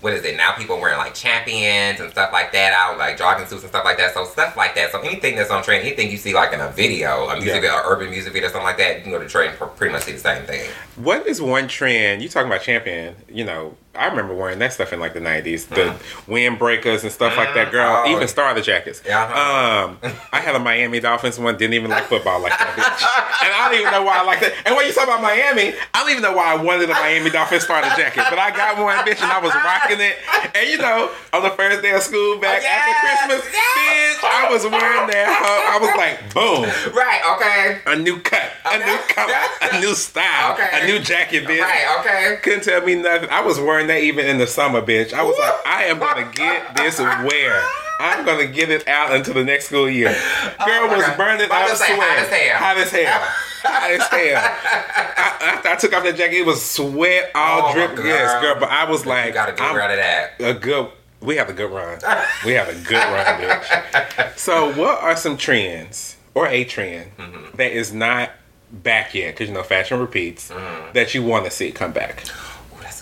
What 0.00 0.12
is 0.12 0.24
it 0.24 0.36
now? 0.36 0.52
People 0.56 0.78
wearing 0.80 0.98
like 0.98 1.14
champions 1.14 2.00
and 2.00 2.10
stuff 2.12 2.32
like 2.32 2.52
that 2.52 2.72
out, 2.72 2.98
like 2.98 3.18
jogging 3.18 3.46
suits 3.46 3.62
and 3.62 3.70
stuff 3.70 3.84
like 3.84 3.96
that. 3.98 4.14
So 4.14 4.24
stuff 4.24 4.56
like 4.56 4.74
that. 4.76 4.92
So 4.92 5.00
anything 5.00 5.34
that's 5.36 5.50
on 5.50 5.62
trend, 5.62 5.82
anything 5.84 6.10
you 6.10 6.16
see 6.16 6.32
like 6.34 6.52
in 6.52 6.60
a 6.60 6.70
video, 6.70 7.28
a 7.28 7.34
music 7.34 7.48
Yeah. 7.48 7.54
video, 7.60 7.72
or 7.76 7.92
urban 7.94 8.10
music 8.10 8.32
video, 8.32 8.48
something 8.48 8.64
like 8.64 8.78
that, 8.78 8.96
you 8.98 9.02
can 9.02 9.10
go 9.12 9.18
to 9.18 9.28
trend 9.28 9.56
for 9.58 9.66
pretty 9.66 9.92
much 9.92 10.04
see 10.04 10.12
the 10.12 10.18
same 10.18 10.44
thing. 10.44 10.68
What 10.96 11.26
is 11.26 11.42
one 11.42 11.66
trend? 11.68 12.22
You 12.22 12.28
talking 12.28 12.48
about 12.48 12.62
champion? 12.62 13.16
You 13.28 13.44
know, 13.44 13.76
I 13.98 14.06
remember 14.06 14.34
wearing 14.34 14.58
that 14.60 14.72
stuff 14.72 14.92
in 14.92 15.00
like 15.00 15.14
the 15.14 15.20
nineties, 15.20 15.66
the 15.66 15.94
windbreakers 16.26 17.02
and 17.02 17.12
stuff 17.12 17.36
like 17.36 17.54
that. 17.54 17.70
Girl, 17.72 18.04
Oh. 18.06 18.10
even 18.14 18.28
starter 18.28 18.60
jackets. 18.60 19.02
Yeah, 19.04 19.22
uh-huh. 19.24 19.84
Um, 19.88 19.98
I 20.32 20.40
had 20.40 20.54
a 20.54 20.58
Miami 20.58 21.00
Dolphins 21.00 21.38
one. 21.38 21.56
Didn't 21.56 21.74
even 21.74 21.90
like 21.90 22.04
football 22.04 22.40
like 22.40 22.52
that, 22.56 22.68
bitch. 22.76 23.46
And 23.46 23.52
I 23.54 23.68
don't 23.70 23.80
even 23.80 23.92
know 23.92 24.02
why 24.02 24.18
I 24.18 24.24
like 24.24 24.40
that. 24.40 24.52
And 24.66 24.76
when 24.76 24.86
you 24.86 24.92
talk 24.92 25.04
about 25.04 25.22
Miami, 25.22 25.74
I 25.94 26.00
don't 26.00 26.10
even 26.10 26.22
know 26.22 26.32
why 26.36 26.52
I 26.52 26.56
wanted 26.62 26.90
a 26.90 26.94
Miami 26.94 27.30
Dolphins 27.30 27.64
starter 27.64 27.88
jacket, 27.96 28.24
but 28.30 28.38
I 28.38 28.50
got 28.50 28.78
one, 28.78 28.96
bitch, 29.06 29.20
and 29.22 29.30
I 29.32 29.40
was 29.40 29.52
rocking 29.54 29.98
it. 30.00 30.16
And 30.54 30.68
you 30.70 30.78
know, 30.78 31.10
on 31.32 31.42
the 31.42 31.50
first 31.50 31.82
day 31.82 31.90
of 31.92 32.02
school 32.02 32.38
back 32.38 32.62
Yes, 32.62 32.70
after 32.78 32.94
Christmas, 33.34 33.52
yes. 33.52 34.18
bitch, 34.20 34.28
I 34.28 34.50
was 34.50 34.62
wearing 34.64 35.06
that. 35.10 35.28
I 35.74 35.78
was 35.82 35.92
like, 35.98 36.34
boom. 36.34 36.64
Right. 36.94 37.20
Okay. 37.34 37.80
A 37.92 37.96
new 37.96 38.20
cut, 38.20 38.50
a 38.64 38.78
new 38.78 38.98
color, 39.08 39.34
a 39.72 39.80
new 39.80 39.94
style, 39.94 40.54
Okay. 40.54 40.68
a 40.72 40.86
new 40.86 40.98
jacket, 41.00 41.44
bitch. 41.44 41.60
Right. 41.60 41.96
Okay. 42.00 42.38
Couldn't 42.42 42.62
tell 42.64 42.82
me 42.84 42.94
nothing. 42.94 43.28
I 43.30 43.40
was 43.40 43.58
wearing 43.58 43.86
that 43.88 44.02
even 44.02 44.26
in 44.26 44.38
the 44.38 44.46
summer, 44.46 44.80
bitch. 44.82 45.12
I 45.12 45.22
was 45.22 45.36
like, 45.38 45.66
I 45.66 45.84
am 45.84 45.98
gonna 45.98 46.30
get 46.32 46.74
this 46.76 46.98
wear. 46.98 47.62
I'm 48.00 48.24
gonna 48.24 48.46
get 48.46 48.70
it 48.70 48.86
out 48.86 49.12
until 49.12 49.34
the 49.34 49.44
next 49.44 49.66
school 49.66 49.90
year. 49.90 50.10
Girl 50.10 50.86
Oh 50.90 50.96
was 50.96 51.04
God. 51.04 51.16
burning 51.16 51.50
out 51.50 51.66
to 51.66 51.72
of 51.72 51.78
say, 51.78 51.94
sweat. 51.94 51.98
hot 52.08 52.18
as 52.18 52.28
hell. 52.30 52.58
Hot 52.58 52.76
as 52.78 52.90
hell. 52.90 53.20
Hot 53.64 53.90
as 53.90 54.06
hell. 54.08 55.44
I, 55.44 55.54
after 55.54 55.68
I 55.68 55.76
took 55.76 55.92
off 55.96 56.04
that 56.04 56.16
jacket, 56.16 56.36
it 56.36 56.46
was 56.46 56.62
sweat 56.64 57.30
all 57.34 57.70
Oh, 57.70 57.72
drip. 57.72 57.96
Yes, 58.04 58.40
girl. 58.40 58.54
But 58.60 58.68
I 58.70 58.88
was 58.88 59.04
like, 59.04 59.26
you 59.26 59.32
got 59.32 59.46
to 59.46 59.52
get 59.52 59.60
I'm 59.62 59.74
rid 59.76 59.90
of 59.90 59.96
that. 59.96 60.30
a 60.40 60.54
good. 60.54 60.90
We 61.20 61.34
have 61.36 61.48
a 61.48 61.52
good 61.52 61.72
run. 61.72 61.98
We 62.46 62.52
have 62.52 62.68
a 62.68 62.74
good 62.88 62.94
run, 62.94 63.26
bitch. 63.42 64.38
So, 64.38 64.72
what 64.80 65.02
are 65.02 65.16
some 65.16 65.36
trends 65.36 66.16
or 66.34 66.46
a 66.46 66.62
trend 66.64 67.10
Mm-hmm. 67.18 67.56
that 67.56 67.72
is 67.72 67.92
not 67.92 68.30
back 68.70 69.12
yet? 69.14 69.34
Because 69.34 69.48
you 69.48 69.54
know, 69.54 69.64
fashion 69.64 69.98
repeats. 69.98 70.50
Mm-hmm. 70.50 70.92
That 70.92 71.14
you 71.14 71.24
want 71.24 71.44
to 71.46 71.50
see 71.50 71.72
come 71.72 71.90
back. 71.92 72.22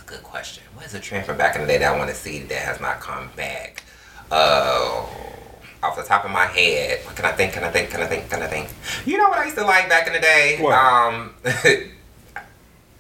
Ooh, 0.07 0.11
that's 0.11 0.19
a 0.19 0.23
good 0.23 0.23
question. 0.25 0.63
What 0.75 0.87
is 0.87 0.95
a 0.95 1.01
trend 1.01 1.27
from 1.27 1.37
back 1.37 1.55
in 1.57 1.63
the 1.63 1.67
day 1.69 1.79
that 1.79 1.93
I 1.95 1.97
want 1.99 2.11
to 2.11 2.17
see 2.17 2.41
that 2.45 2.59
has 2.59 2.81
not 2.81 3.01
come 3.01 3.31
back? 3.37 3.83
Oh, 4.31 5.09
off 5.83 5.97
the 5.97 6.03
top 6.03 6.25
of 6.25 6.31
my 6.31 6.47
head, 6.47 7.05
what 7.05 7.17
can 7.17 7.25
I 7.25 7.33
think? 7.33 7.53
Can 7.53 7.65
I 7.65 7.71
think? 7.71 7.91
Can 7.91 8.03
I 8.03 8.07
think? 8.07 8.29
Can 8.31 8.43
I 8.43 8.47
think? 8.47 8.69
You 9.05 9.19
know 9.19 9.29
what 9.29 9.39
I 9.39 9.45
used 9.45 9.57
to 9.57 9.65
like 9.65 9.89
back 9.89 10.07
in 10.07 10.13
the 10.13 10.21
day? 10.21 10.59
What? 10.61 10.75
Um, 10.75 11.35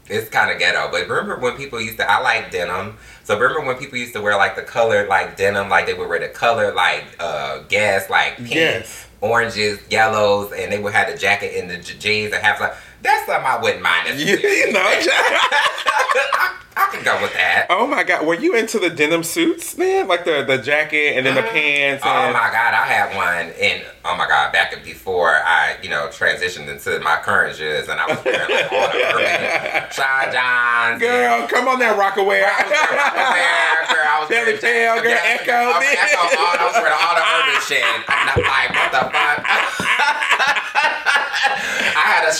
it's 0.08 0.28
kind 0.30 0.50
of 0.52 0.58
ghetto, 0.58 0.88
but 0.90 1.08
remember 1.08 1.36
when 1.38 1.56
people 1.56 1.80
used 1.80 1.96
to? 1.98 2.08
I 2.08 2.20
like 2.20 2.50
denim. 2.52 2.96
So 3.24 3.36
remember 3.38 3.66
when 3.66 3.76
people 3.76 3.98
used 3.98 4.12
to 4.14 4.20
wear 4.20 4.36
like 4.36 4.54
the 4.54 4.62
colored 4.62 5.08
like 5.08 5.36
denim, 5.36 5.68
like 5.68 5.86
they 5.86 5.94
would 5.94 6.08
wear 6.08 6.20
the 6.20 6.28
color 6.28 6.72
like 6.72 7.04
uh 7.18 7.60
gas, 7.68 8.08
like 8.08 8.36
pink, 8.36 8.50
Yes. 8.54 9.06
oranges, 9.20 9.80
yellows, 9.90 10.52
and 10.52 10.70
they 10.70 10.78
would 10.78 10.92
have 10.92 11.10
the 11.10 11.18
jacket 11.18 11.58
and 11.60 11.68
the 11.68 11.78
jeans 11.78 12.32
and 12.32 12.42
have 12.44 12.60
like 12.60 12.74
that's 13.02 13.26
something 13.26 13.46
I 13.46 13.58
wouldn't 13.60 13.82
mind. 13.82 14.18
You, 14.18 14.36
you 14.36 14.72
know, 14.72 14.80
I, 14.86 16.56
I 16.76 16.88
can 16.92 17.02
go 17.04 17.20
with 17.22 17.32
that. 17.32 17.66
oh 17.70 17.86
my 17.86 18.04
god, 18.04 18.26
were 18.26 18.34
you 18.34 18.54
into 18.54 18.78
the 18.78 18.90
denim 18.90 19.22
suits, 19.22 19.76
man? 19.78 20.06
Like 20.08 20.24
the 20.24 20.44
the 20.44 20.58
jacket 20.58 21.16
and 21.16 21.24
then 21.24 21.34
the 21.34 21.40
mm, 21.42 21.50
pants. 21.50 22.02
Oh 22.04 22.32
my 22.32 22.50
god, 22.52 22.74
I 22.74 22.84
had 22.84 23.16
one 23.16 23.52
and 23.60 23.82
oh 24.04 24.16
my 24.16 24.28
god, 24.28 24.52
back 24.52 24.76
before 24.84 25.30
I, 25.42 25.76
you 25.82 25.88
know, 25.88 26.08
transitioned 26.12 26.68
into 26.68 27.00
my 27.00 27.16
current 27.16 27.58
years 27.58 27.88
and 27.88 27.98
I 27.98 28.06
was 28.06 28.22
wearing 28.24 28.50
like 28.50 28.70
all 28.72 28.88
the 28.92 29.02
urban 29.08 29.88
Sean 29.90 30.28
Johns. 30.32 31.00
Girl, 31.00 31.48
come 31.48 31.66
on 31.68 31.78
now, 31.80 31.96
Rocawear. 31.96 32.44
I 32.44 32.60
was 32.60 32.70
wearing 32.70 33.00
Rocawear, 33.00 33.88
girl, 33.88 34.06
I 34.06 34.20
was 34.20 34.28
Belly 34.28 34.58
Tail, 34.58 35.00
girl, 35.00 35.10
Yeah, 35.10 35.32
Ecko, 35.40 35.56
I 35.56 35.80
was. 35.80 35.96
Ecko, 35.96 36.20
all, 36.36 36.60
I 36.60 36.64
was 36.68 36.76
wearing 36.76 36.92
all 36.92 37.14
the 37.16 37.24
urban 37.24 37.56
shit. 37.68 37.80
And 37.82 38.04
I'm 38.04 38.44
like, 38.44 38.70
what 38.76 38.90
the 38.92 39.02
fuck? 39.16 39.40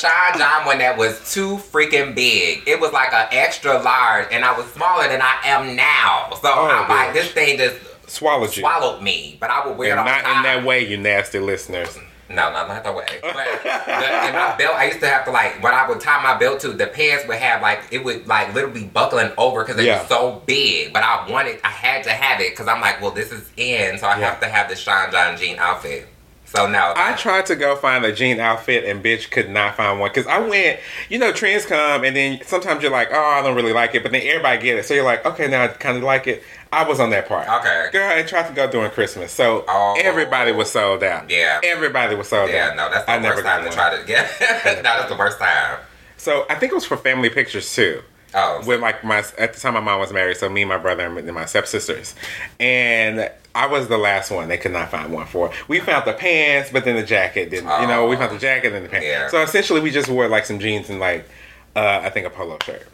I 0.05 0.09
had 0.09 0.35
a 0.35 0.38
Sean 0.38 0.41
John 0.41 0.67
one 0.67 0.79
that 0.79 0.97
was 0.97 1.33
too 1.33 1.57
freaking 1.57 2.15
big. 2.15 2.62
It 2.67 2.81
was 2.81 2.93
like 2.93 3.12
an 3.12 3.26
extra 3.33 3.81
large, 3.83 4.29
and 4.33 4.45
I 4.45 4.57
was 4.57 4.67
smaller 4.73 5.09
than 5.09 5.21
I 5.23 5.37
am 5.45 5.76
now. 5.76 6.31
So 6.35 6.49
Oh, 6.53 6.69
I'm 6.71 6.88
like, 6.88 7.12
this 7.15 7.31
thing 7.33 7.59
just 7.59 7.76
Swallowed 8.09 8.55
you. 8.57 8.62
swallowed 8.62 9.03
me. 9.03 9.37
But 9.41 9.50
I 9.50 9.67
would 9.67 9.76
wear 9.76 9.91
and 9.91 9.99
it 9.99 10.00
all 10.00 10.07
not 10.17 10.25
time. 10.25 10.37
in 10.38 10.43
that 10.45 10.65
way, 10.65 10.87
you 10.87 10.97
nasty 10.97 11.38
listeners. 11.41 11.99
No, 12.29 12.50
no, 12.53 12.67
not 12.67 12.83
that 12.83 12.95
way. 12.95 13.07
But 13.23 13.62
the, 13.62 13.71
and 13.73 14.35
my 14.35 14.57
belt, 14.57 14.75
I 14.76 14.87
used 14.87 14.99
to 15.00 15.07
have 15.09 15.25
to 15.26 15.31
like 15.31 15.62
when 15.62 15.73
I 15.75 15.88
would 15.88 16.00
tie 16.00 16.21
my 16.23 16.37
belt 16.37 16.59
to 16.61 16.69
the 16.73 16.87
pants 16.88 17.26
would 17.29 17.37
have 17.38 17.62
like 17.62 17.81
it 17.93 18.04
would 18.04 18.26
like 18.26 18.52
literally 18.54 18.85
buckling 18.85 19.30
over 19.39 19.63
because 19.65 19.80
it 19.80 19.85
Yeah. 19.87 20.00
was 20.00 20.09
so 20.09 20.43
big. 20.47 20.93
But 20.93 21.02
I 21.04 21.28
wanted, 21.30 21.61
I 21.63 21.69
had 21.69 22.02
to 22.04 22.11
have 22.11 22.41
it 22.41 22.50
because 22.52 22.67
I'm 22.69 22.80
like, 22.80 23.00
well, 23.00 23.13
this 23.13 23.30
is 23.32 23.49
in, 23.56 23.99
so 23.99 24.06
I 24.09 24.19
Yeah. 24.19 24.30
have 24.30 24.41
to 24.41 24.47
have 24.49 24.69
the 24.69 24.75
Sean 24.76 25.11
John 25.13 25.37
jean 25.37 25.59
outfit. 25.59 26.09
So 26.49 26.69
no, 26.71 26.93
I 26.97 27.15
tried 27.15 27.45
to 27.47 27.56
go 27.56 27.75
find 27.76 28.04
a 28.04 28.13
jean 28.13 28.39
outfit 28.39 28.85
and 28.85 29.02
bitch 29.04 29.30
could 29.32 29.50
not 29.50 29.76
find 29.76 29.99
one 29.99 30.11
because 30.11 30.28
I 30.28 30.39
went, 30.39 30.78
you 31.11 31.19
know, 31.19 31.32
trends 31.32 31.67
come 31.67 32.04
and 32.04 32.15
then 32.17 32.41
sometimes 32.45 32.82
you're 32.82 32.93
like, 32.93 33.09
oh, 33.11 33.19
I 33.21 33.43
don't 33.43 33.56
really 33.56 33.73
like 33.73 33.95
it, 33.97 34.02
but 34.04 34.13
then 34.13 34.23
everybody 34.25 34.63
get 34.63 34.78
it, 34.78 34.85
so 34.85 34.95
you're 34.95 35.04
like, 35.04 35.26
okay, 35.26 35.49
now 35.49 35.65
I 35.65 35.69
kind 35.69 35.97
of 35.97 36.04
like 36.04 36.26
it. 36.28 36.43
I 36.73 36.87
was 36.89 37.00
on 37.00 37.11
that 37.11 37.26
part. 37.28 37.49
Okay. 37.49 37.89
girl, 37.93 38.09
I 38.17 38.23
tried 38.23 38.47
to 38.49 38.54
go 38.54 38.71
during 38.71 38.91
Christmas, 38.93 39.32
so 39.32 39.65
Oh. 39.67 39.97
everybody 40.00 40.52
was 40.52 40.71
sold 40.71 41.02
out. 41.02 41.28
Yeah. 41.30 41.61
everybody 41.65 42.15
was 42.15 42.28
sold 42.28 42.49
Yeah, 42.50 42.67
out. 42.67 42.69
Yeah, 42.71 42.75
no, 42.76 42.91
that's 42.91 43.04
the 43.06 43.11
I 43.13 43.19
never 43.19 43.35
worst 43.37 43.47
time 43.47 43.65
got 43.65 43.73
to 43.73 43.76
one. 43.78 43.91
try 43.91 43.99
to 44.00 44.06
get. 44.06 44.30
no, 44.76 44.82
that's 44.82 45.09
the 45.11 45.17
worst 45.17 45.39
time. 45.41 45.78
So 46.17 46.47
I 46.49 46.54
think 46.54 46.71
it 46.73 46.75
was 46.76 46.85
for 46.85 46.97
family 46.97 47.28
pictures 47.28 47.75
too. 47.75 48.02
Oh, 48.39 48.63
with 48.67 48.81
like 48.81 49.03
my 49.03 49.25
at 49.39 49.55
the 49.55 49.61
time 49.61 49.75
my 49.75 49.81
mom 49.81 49.99
was 49.99 50.13
married, 50.13 50.37
so 50.37 50.49
me, 50.49 50.65
my 50.67 50.77
brother, 50.77 51.07
and 51.07 51.35
my 51.35 51.47
stepsisters, 51.47 52.15
and 52.61 53.31
I 53.55 53.67
was 53.67 53.89
the 53.89 53.97
last 53.97 54.31
one. 54.31 54.49
They 54.49 54.59
could 54.59 54.73
not 54.73 54.91
find 54.91 55.11
one 55.13 55.27
for. 55.27 55.51
We 55.69 55.81
found 55.81 56.07
the 56.07 56.13
pants, 56.13 56.69
but 56.71 56.85
then 56.85 56.97
the 56.97 57.03
jacket 57.03 57.49
didn't. 57.51 57.81
You 57.81 57.87
know, 57.87 58.07
we 58.07 58.17
found 58.17 58.35
the 58.35 58.39
jacket 58.39 58.75
and 58.75 58.85
the 58.85 58.91
pants. 58.91 59.07
Yeah. 59.07 59.29
So 59.29 59.43
essentially, 59.43 59.81
we 59.81 59.91
just 59.91 60.09
wore 60.11 60.29
like 60.29 60.45
some 60.45 60.59
jeans 60.59 60.91
and 60.91 61.01
like 61.01 61.27
uh, 61.75 62.01
I 62.03 62.11
think 62.11 62.27
a 62.27 62.31
polo 62.31 62.59
shirt. 62.65 62.87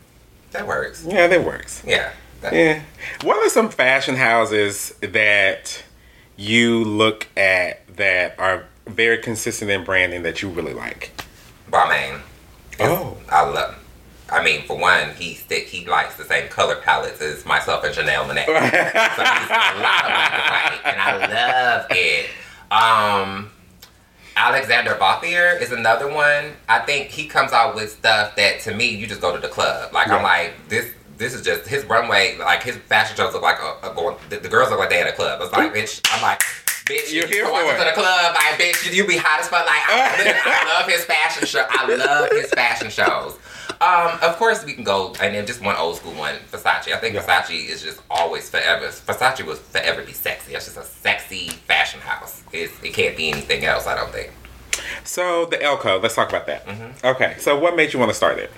that 0.53 0.67
works. 0.67 1.05
Yeah, 1.05 1.27
that 1.27 1.45
works. 1.45 1.83
Yeah. 1.85 2.13
That- 2.43 2.53
Yeah. 2.53 2.83
What 3.25 3.37
are 3.45 3.49
some 3.49 3.69
fashion 3.69 4.15
houses 4.17 4.95
that 5.01 5.83
you 6.37 6.85
look 6.85 7.27
at 7.37 7.85
that 7.97 8.37
are 8.39 8.65
very 8.87 9.19
consistent 9.19 9.71
in 9.73 9.83
branding 9.85 10.23
that 10.23 10.41
you 10.43 10.49
really 10.49 10.75
like? 10.75 11.11
Balmain. 11.71 12.21
Oh. 12.81 13.17
I 13.29 13.43
love. 13.49 13.77
I 14.33 14.43
mean, 14.43 14.63
for 14.67 14.77
one, 14.79 15.11
he 15.15 15.35
stick 15.35 15.67
he 15.67 15.85
likes 15.87 16.17
the 16.17 16.25
same 16.25 16.49
color 16.49 16.77
palettes 16.77 17.21
as 17.21 17.45
myself 17.45 17.85
and 17.85 17.95
Janelle 17.95 18.25
Monae. 18.27 18.47
so 18.47 18.53
he's 18.55 19.51
a 19.51 19.83
lot 19.83 20.05
of 20.05 20.11
white, 20.13 20.81
and 20.85 21.01
I 21.01 21.27
love 21.29 21.87
it. 21.91 22.31
Um, 22.71 23.51
Alexander 24.37 24.95
Vauthier 24.95 25.59
is 25.61 25.73
another 25.73 26.09
one. 26.13 26.53
I 26.69 26.79
think 26.81 27.09
he 27.09 27.27
comes 27.27 27.53
out 27.53 27.75
with 27.75 27.91
stuff 27.93 28.35
that 28.37 28.61
to 28.61 28.75
me 28.75 28.89
you 28.89 29.07
just 29.07 29.21
go 29.21 29.35
to 29.35 29.41
the 29.41 29.49
club. 29.49 29.93
Like 29.93 30.09
I'm 30.09 30.23
like 30.23 30.55
this. 30.69 30.93
This 31.19 31.35
is 31.35 31.43
just 31.43 31.69
his 31.69 31.85
runway. 31.85 32.37
Like 32.39 32.63
his 32.65 32.77
fashion 32.77 33.15
shows 33.17 33.33
look 33.35 33.43
like 33.43 33.59
a, 33.61 33.91
a 33.91 33.95
going. 33.95 34.17
The, 34.31 34.39
the 34.39 34.49
girls 34.49 34.71
look 34.71 34.81
like 34.81 34.91
they 34.91 35.01
at 35.03 35.07
a 35.09 35.13
club. 35.13 35.41
It's 35.43 35.53
like 35.53 35.73
bitch. 35.75 36.01
I'm 36.13 36.23
like. 36.23 36.41
Bitch, 36.83 37.13
You're 37.13 37.29
here 37.29 37.47
for 37.47 37.53
out 37.53 37.77
to 37.77 37.83
it. 37.83 37.95
the 37.95 38.01
club, 38.01 38.35
like 38.35 38.59
bitch, 38.59 38.85
you, 38.85 38.91
you 38.91 39.07
be 39.07 39.17
hot 39.17 39.39
as 39.39 39.47
fuck. 39.49 39.65
Like 39.65 39.83
I, 39.87 40.43
I 40.45 40.75
love 40.81 40.91
his 40.91 41.05
fashion 41.05 41.47
show. 41.47 41.65
I 41.71 41.87
love 41.95 42.29
his 42.33 42.51
fashion 42.51 42.91
shows. 42.91 43.39
Um, 43.83 44.19
of 44.23 44.37
course 44.37 44.65
we 44.65 44.75
can 44.75 44.85
go 44.85 45.13
and 45.21 45.35
then 45.35 45.45
just 45.45 45.61
one 45.61 45.75
old 45.77 45.97
school 45.97 46.13
one, 46.13 46.37
Versace. 46.53 46.93
I 46.93 46.99
think 46.99 47.15
Yeah. 47.15 47.23
Versace 47.23 47.69
is 47.69 47.83
just 47.83 48.01
always 48.09 48.49
forever. 48.49 48.87
Versace 48.87 49.45
will 49.45 49.57
forever 49.57 50.03
be 50.05 50.13
sexy. 50.13 50.55
It's 50.55 50.67
just 50.67 50.77
a 50.77 50.85
sexy 50.85 51.49
fashion 51.49 52.01
house. 52.01 52.43
It's, 52.53 52.73
it 52.83 52.95
can't 52.95 53.17
be 53.17 53.31
anything 53.31 53.65
else. 53.65 53.87
I 53.89 53.97
don't 53.97 54.13
think. 54.13 54.31
So 55.05 55.47
the 55.47 55.61
Elko, 55.63 55.99
let's 56.01 56.15
talk 56.15 56.29
about 56.29 56.47
that. 56.47 56.65
Mm-hmm. 56.67 57.07
Okay, 57.07 57.35
so 57.39 57.59
what 57.59 57.75
made 57.75 57.93
you 57.93 57.99
want 57.99 58.11
to 58.11 58.15
start 58.17 58.39
it? 58.39 58.53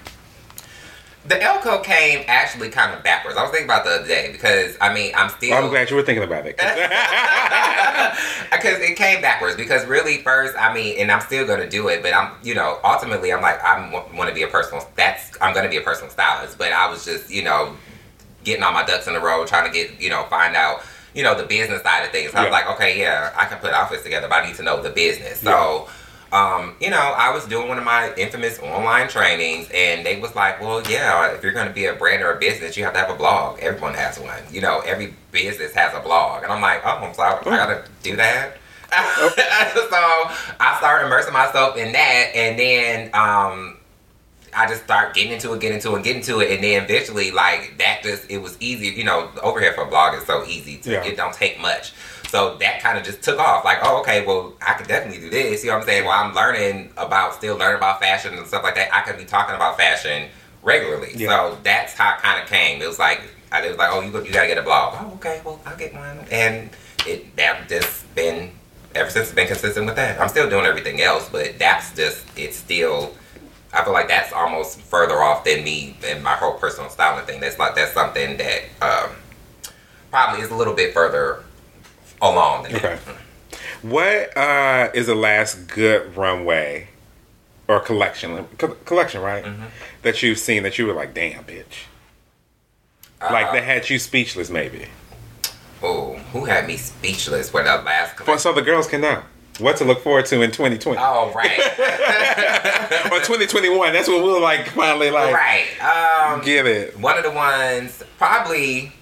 The 1.27 1.43
Elko 1.43 1.81
came 1.83 2.25
actually 2.29 2.69
kind 2.69 2.93
of 2.93 3.03
backwards. 3.03 3.39
I 3.39 3.43
was 3.43 3.51
thinking 3.51 3.67
about 3.67 3.85
the 3.85 3.93
other 3.93 4.07
day 4.07 4.31
because 4.31 4.77
I 4.81 4.93
mean 4.93 5.13
I'm 5.15 5.31
still. 5.31 5.55
I'm 5.55 5.71
glad 5.71 5.89
you 5.89 5.97
were 5.97 6.03
thinking 6.03 6.25
about 6.25 6.45
it 6.47 6.57
because 8.65 8.81
it 8.81 8.97
came 8.97 9.21
backwards 9.21 9.57
because 9.57 9.87
really 9.87 10.19
first 10.19 10.55
i 10.59 10.73
mean 10.73 10.97
and 10.99 11.11
i'm 11.11 11.21
still 11.21 11.47
going 11.47 11.61
to 11.61 11.69
do 11.69 11.89
it 11.89 12.03
but 12.03 12.15
i'm 12.15 12.33
you 12.43 12.55
know 12.55 12.79
ultimately 12.85 13.33
i'm 13.33 13.43
like 13.43 13.63
i 13.63 13.91
want 14.15 14.29
to 14.29 14.35
be 14.35 14.43
a 14.43 14.49
personal 14.49 14.87
that's 14.97 15.37
i'm 15.41 15.53
going 15.53 15.65
to 15.65 15.71
be 15.71 15.77
a 15.77 15.81
personal 15.81 16.11
stylist 16.11 16.59
but 16.59 16.73
i 16.73 16.89
was 16.89 17.05
just 17.05 17.31
you 17.31 17.43
know 17.43 17.75
getting 18.45 18.63
all 18.63 18.73
my 18.73 18.85
ducks 18.85 19.07
in 19.07 19.15
a 19.15 19.21
row 19.21 19.45
trying 19.45 19.71
to 19.71 19.73
get 19.73 20.01
you 20.01 20.11
know 20.11 20.25
find 20.25 20.57
out 20.57 20.83
you 21.15 21.23
know 21.23 21.37
the 21.37 21.47
business 21.47 21.83
side 21.83 22.05
of 22.05 22.11
things 22.11 22.31
so 22.33 22.39
i 22.39 22.45
was 22.45 22.53
like 22.53 22.69
okay 22.69 22.99
yeah 22.99 23.33
i 23.37 23.45
can 23.45 23.59
put 23.59 23.73
outfits 23.73 24.03
together 24.03 24.29
but 24.29 24.43
i 24.43 24.47
need 24.47 24.57
to 24.57 24.63
know 24.63 24.83
the 24.83 24.91
business 24.91 25.41
so 25.41 25.89
um, 26.35 26.75
you 26.81 26.91
know, 26.91 26.99
I 26.99 27.33
was 27.33 27.47
doing 27.47 27.69
one 27.69 27.79
of 27.79 27.85
my 27.85 28.13
infamous 28.17 28.59
online 28.59 29.09
trainings, 29.09 29.69
and 29.73 30.05
they 30.05 30.19
was 30.19 30.35
like, 30.35 30.61
"Well, 30.61 30.83
yeah, 30.91 31.33
if 31.33 31.45
you're 31.45 31.53
going 31.53 31.69
to 31.69 31.73
be 31.73 31.87
a 31.87 31.95
brand 31.95 32.25
or 32.25 32.33
a 32.33 32.39
business, 32.41 32.77
you 32.77 32.83
have 32.83 32.93
to 32.95 32.99
have 32.99 33.11
a 33.11 33.15
blog. 33.15 33.61
Everyone 33.61 33.95
has 33.95 34.19
one. 34.19 34.43
You 34.51 34.61
know, 34.61 34.81
every 34.81 35.15
business 35.31 35.73
has 35.75 35.95
a 35.95 36.01
blog." 36.01 36.43
And 36.43 36.51
I'm 36.51 36.61
like, 36.61 36.83
"Oh, 36.85 37.13
so 37.15 37.23
I, 37.23 37.39
I 37.39 37.45
gotta 37.45 37.85
do 38.03 38.17
that." 38.17 38.57
so 38.91 38.97
I 40.61 40.77
started 40.79 41.07
immersing 41.07 41.33
myself 41.33 41.77
in 41.77 41.93
that, 41.93 42.31
and 42.35 42.59
then 42.59 43.11
um, 43.15 43.77
I 44.57 44.67
just 44.67 44.85
start 44.85 45.15
getting 45.15 45.33
into 45.33 45.53
it, 45.53 45.61
getting 45.61 45.77
into 45.77 45.95
it, 45.97 46.03
getting 46.05 46.21
into 46.21 46.41
it, 46.41 46.51
and 46.53 46.63
then 46.63 46.85
eventually, 46.85 47.31
like 47.31 47.79
that, 47.79 48.03
just 48.03 48.31
it 48.31 48.39
was 48.39 48.57
easy. 48.61 48.89
You 48.89 49.05
know, 49.05 49.31
overhead 49.43 49.75
for 49.75 49.83
a 49.83 49.89
blog 49.89 50.15
is 50.15 50.25
so 50.25 50.45
easy. 50.47 50.79
To, 50.79 50.93
Yeah. 50.93 51.05
It 51.05 51.17
don't 51.17 51.35
take 51.35 51.61
much. 51.61 51.93
So 52.29 52.57
that 52.57 52.81
kind 52.81 52.99
of 52.99 53.05
just 53.05 53.23
took 53.23 53.39
off. 53.39 53.65
Like, 53.65 53.79
oh, 53.83 54.01
okay, 54.01 54.27
well, 54.27 54.55
I 54.67 54.75
could 54.75 54.89
definitely 54.89 55.21
do 55.21 55.31
this. 55.31 55.63
You 55.63 55.71
know 55.71 55.77
what 55.77 55.83
I'm 55.83 55.89
saying? 55.89 56.05
Well, 56.05 56.19
I'm 56.19 56.35
learning 56.35 56.91
about, 56.97 57.35
still 57.35 57.57
learning 57.57 57.77
about 57.77 58.01
fashion 58.01 58.35
and 58.35 58.45
stuff 58.47 58.65
like 58.65 58.75
that. 58.75 58.93
I 58.93 59.03
could 59.03 59.17
be 59.19 59.25
talking 59.25 59.55
about 59.55 59.77
fashion 59.77 60.29
regularly. 60.65 61.13
Yeah. 61.15 61.29
So 61.29 61.59
that's 61.63 61.95
how 61.95 62.15
it 62.15 62.23
kind 62.23 62.43
of 62.43 62.49
came. 62.49 62.83
It 62.83 62.89
was 62.89 62.99
like, 62.99 63.23
I 63.53 63.63
it 63.65 63.69
was 63.69 63.79
like, 63.79 63.91
oh, 63.93 64.01
you, 64.01 64.07
you 64.25 64.33
gotta 64.33 64.49
get 64.49 64.59
a 64.59 64.63
blog. 64.63 64.97
Oh, 64.99 65.15
okay, 65.15 65.43
well, 65.45 65.61
I'll 65.65 65.77
get 65.77 65.95
one. 65.95 66.27
And 66.33 66.71
it 67.07 67.37
that 67.37 67.69
just 67.69 68.13
been 68.17 68.51
ever 68.97 69.11
since 69.11 69.31
been 69.31 69.47
consistent 69.47 69.87
with 69.87 69.95
that. 69.97 70.21
I'm 70.21 70.29
still 70.29 70.51
doing 70.51 70.65
everything 70.65 71.01
else, 71.01 71.29
but 71.29 71.59
that's 71.59 71.95
just 71.95 72.27
it's 72.37 72.57
still. 72.57 73.15
I 73.75 73.83
feel 73.85 73.93
like 73.93 74.09
that's 74.09 74.33
almost 74.33 74.81
further 74.81 75.21
off 75.23 75.45
than 75.45 75.65
me 75.65 75.97
and 76.07 76.23
my 76.23 76.35
whole 76.35 76.55
personal 76.55 76.89
styling 76.91 77.27
thing. 77.27 77.41
That's 77.41 77.59
like 77.59 77.75
that's 77.75 77.93
something 77.93 78.37
that 78.37 78.63
um, 78.81 79.11
probably 80.11 80.43
is 80.43 80.51
a 80.51 80.55
little 80.55 80.75
bit 80.75 80.95
further 80.95 81.43
along. 82.23 82.65
Than 82.65 82.77
Okay. 82.77 82.99
that. 83.05 83.59
What 83.83 84.37
uh, 84.37 84.91
is 84.95 85.07
the 85.09 85.15
last 85.15 85.67
good 85.69 86.17
runway 86.17 86.89
or 87.69 87.81
collection? 87.81 88.47
Co- 88.59 88.77
collection, 88.87 89.21
right? 89.21 89.45
Mm-hmm. 89.45 89.65
That 90.03 90.23
you've 90.23 90.39
seen 90.39 90.63
that 90.63 90.79
you 90.79 90.87
were 90.87 90.95
like, 90.95 91.13
damn, 91.15 91.45
bitch. 91.45 91.85
like 93.21 93.47
Uh, 93.49 93.53
that 93.53 93.65
had 93.65 93.91
you 93.91 93.99
speechless, 93.99 94.51
maybe. 94.51 94.87
Oh, 95.83 96.15
who 96.33 96.45
had 96.47 96.67
me 96.67 96.77
speechless 96.79 97.51
for 97.51 97.63
the 97.63 97.71
last? 97.77 98.27
Well, 98.27 98.39
so 98.39 98.53
the 98.55 98.63
girls 98.63 98.87
can 98.87 99.01
know 99.03 99.23
what 99.59 99.77
to 99.77 99.85
look 99.85 100.03
forward 100.03 100.27
to 100.27 100.43
in 100.43 100.51
2020 100.51 100.99
Oh 101.01 101.33
right, 101.35 101.59
or 103.13 103.19
2021. 103.21 103.93
That's 103.93 104.09
when 104.09 104.23
we'll 104.23 104.41
like 104.43 104.69
finally 104.69 105.11
like 105.11 105.33
right. 105.35 105.67
Um, 105.81 106.41
get 106.45 106.67
it. 106.67 106.99
One 106.99 107.17
of 107.19 107.25
the 107.25 107.31
ones, 107.31 108.03
probably. 108.19 108.93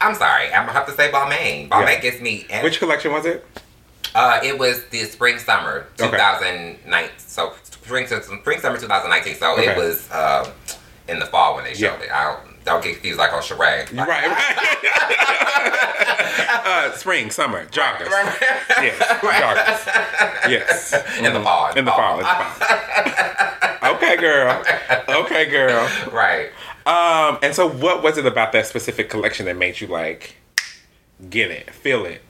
I'm 0.00 0.14
sorry, 0.14 0.46
I'm 0.48 0.64
gonna 0.66 0.72
have 0.72 0.86
to 0.86 0.92
say 0.92 1.10
Balmain. 1.10 1.68
Balmain 1.68 1.94
Yeah. 1.94 2.00
gets 2.00 2.20
me. 2.20 2.46
Which 2.62 2.78
collection 2.78 3.12
was 3.12 3.26
it? 3.26 3.44
Uh, 4.14 4.40
it 4.42 4.58
was 4.58 4.84
the 4.86 5.04
spring 5.04 5.38
summer 5.38 5.86
Okay. 6.00 6.10
2009. 6.10 7.08
So 7.18 7.52
spring 7.62 8.06
spring 8.06 8.60
summer 8.60 8.78
2019. 8.78 9.34
So 9.36 9.52
Okay. 9.52 9.68
it 9.68 9.76
was 9.76 10.10
um, 10.10 10.46
in 11.06 11.18
the 11.18 11.26
fall 11.26 11.54
when 11.54 11.64
they 11.64 11.74
showed 11.74 12.00
Yeah. 12.00 12.06
it. 12.06 12.10
I 12.10 12.24
don't, 12.32 12.49
don't 12.64 12.82
get 12.82 12.94
confused 12.94 13.18
like 13.18 13.32
on 13.32 13.42
charade. 13.42 13.90
Right, 13.92 14.08
right. 14.08 14.56
uh, 16.66 16.92
spring, 16.92 17.30
summer, 17.30 17.66
joggers. 17.66 18.08
Yes, 18.80 18.98
joggers. 19.20 20.50
Yes. 20.50 20.92
In 21.18 21.32
the 21.32 21.40
fall. 21.40 21.72
In 21.74 21.84
the 21.84 21.90
fall. 21.90 22.18
In 22.18 22.24
the 22.24 22.28
fall. 22.28 23.94
okay, 23.94 24.16
girl. 24.16 24.62
Okay, 25.08 25.46
girl. 25.46 25.88
Right. 26.12 26.50
Um, 26.86 27.38
and 27.42 27.54
so 27.54 27.68
what 27.68 28.02
was 28.02 28.18
it 28.18 28.26
about 28.26 28.52
that 28.52 28.66
specific 28.66 29.10
collection 29.10 29.46
that 29.46 29.56
made 29.56 29.80
you 29.80 29.86
like 29.86 30.36
get 31.28 31.50
it, 31.50 31.70
feel 31.70 32.04
it? 32.04 32.22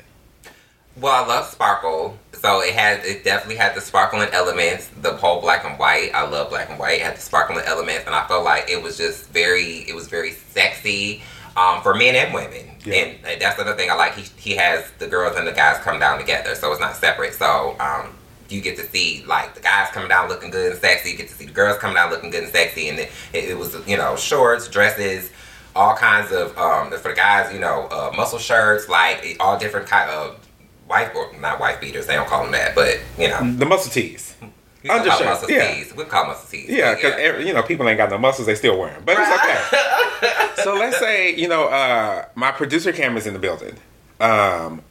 Well, 0.96 1.24
I 1.24 1.26
love 1.26 1.46
sparkle, 1.46 2.18
so 2.32 2.60
it 2.60 2.74
has 2.74 3.04
it 3.04 3.22
definitely 3.24 3.56
had 3.56 3.74
the 3.74 3.80
sparkling 3.80 4.28
elements. 4.32 4.88
The 5.00 5.16
whole 5.16 5.40
black 5.40 5.64
and 5.64 5.78
white, 5.78 6.10
I 6.14 6.28
love 6.28 6.50
black 6.50 6.68
and 6.68 6.78
white. 6.78 7.00
It 7.00 7.02
had 7.02 7.16
the 7.16 7.20
sparkling 7.20 7.64
elements, 7.64 8.06
and 8.06 8.14
I 8.14 8.26
felt 8.26 8.44
like 8.44 8.68
it 8.68 8.82
was 8.82 8.96
just 8.96 9.30
very, 9.30 9.88
it 9.88 9.94
was 9.94 10.08
very 10.08 10.32
sexy 10.32 11.22
um, 11.56 11.80
for 11.82 11.94
men 11.94 12.16
and 12.16 12.34
women. 12.34 12.76
Yeah. 12.84 12.94
And 12.94 13.40
that's 13.40 13.58
another 13.58 13.76
thing 13.76 13.90
I 13.90 13.94
like. 13.94 14.14
He 14.14 14.28
he 14.36 14.56
has 14.56 14.90
the 14.98 15.06
girls 15.06 15.36
and 15.36 15.46
the 15.46 15.52
guys 15.52 15.78
come 15.82 16.00
down 16.00 16.18
together, 16.18 16.54
so 16.54 16.72
it's 16.72 16.80
not 16.80 16.96
separate. 16.96 17.34
So 17.34 17.76
um, 17.78 18.16
you 18.48 18.60
get 18.60 18.76
to 18.76 18.86
see 18.86 19.24
like 19.26 19.54
the 19.54 19.60
guys 19.60 19.90
coming 19.90 20.08
down 20.08 20.28
looking 20.28 20.50
good 20.50 20.72
and 20.72 20.80
sexy. 20.80 21.10
You 21.10 21.16
get 21.16 21.28
to 21.28 21.34
see 21.34 21.46
the 21.46 21.52
girls 21.52 21.78
coming 21.78 21.94
down 21.94 22.10
looking 22.10 22.30
good 22.30 22.42
and 22.42 22.52
sexy, 22.52 22.88
and 22.88 22.98
it, 22.98 23.10
it, 23.32 23.50
it 23.50 23.58
was 23.58 23.76
you 23.86 23.96
know 23.96 24.16
shorts, 24.16 24.68
dresses. 24.68 25.30
All 25.76 25.94
kinds 25.94 26.32
of 26.32 26.56
um, 26.58 26.90
for 26.90 27.10
the 27.10 27.14
guys, 27.14 27.52
you 27.54 27.60
know, 27.60 27.86
uh, 27.92 28.10
muscle 28.16 28.40
shirts, 28.40 28.88
like 28.88 29.36
all 29.38 29.56
different 29.56 29.86
kind 29.86 30.10
of 30.10 30.39
wife 30.90 31.14
or 31.14 31.32
not 31.40 31.58
wife 31.58 31.80
beaters. 31.80 32.06
They 32.06 32.14
don't 32.14 32.28
call 32.28 32.42
them 32.42 32.52
that, 32.52 32.74
but 32.74 32.98
you 33.18 33.28
know, 33.28 33.40
The 33.56 33.64
muscle 33.64 33.90
tees. 33.90 34.34
we 34.82 34.88
call 34.90 34.98
them 34.98 35.06
Undershirts, 35.08 35.24
muscle 35.30 35.50
yeah. 35.50 35.74
tees. 35.74 35.94
We 35.96 36.04
call 36.04 36.26
muscle 36.26 36.48
tees. 36.50 36.68
Yeah, 36.68 36.94
because 36.94 37.46
you 37.46 37.54
know 37.54 37.62
people 37.62 37.88
ain't 37.88 37.96
got 37.96 38.10
no 38.10 38.18
muscles, 38.18 38.46
they 38.46 38.54
still 38.56 38.78
wear 38.78 38.90
them, 38.90 39.02
but 39.06 39.16
it's 39.18 39.30
okay. 39.30 40.62
so 40.64 40.74
let's 40.74 40.98
say 40.98 41.34
you 41.34 41.48
know 41.48 41.68
uh, 41.68 42.26
my 42.34 42.50
producer 42.50 42.92
Cam 42.92 43.16
is 43.16 43.26
in 43.26 43.32
the 43.32 43.38
building, 43.38 43.76
um, 44.20 44.82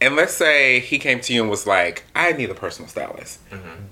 and 0.00 0.14
let's 0.16 0.32
say 0.32 0.78
he 0.80 0.98
came 0.98 1.20
to 1.20 1.34
you 1.34 1.42
and 1.42 1.50
was 1.50 1.66
like, 1.66 2.04
"I 2.14 2.32
need 2.32 2.48
a 2.50 2.54
personal 2.54 2.88
stylist." 2.88 3.40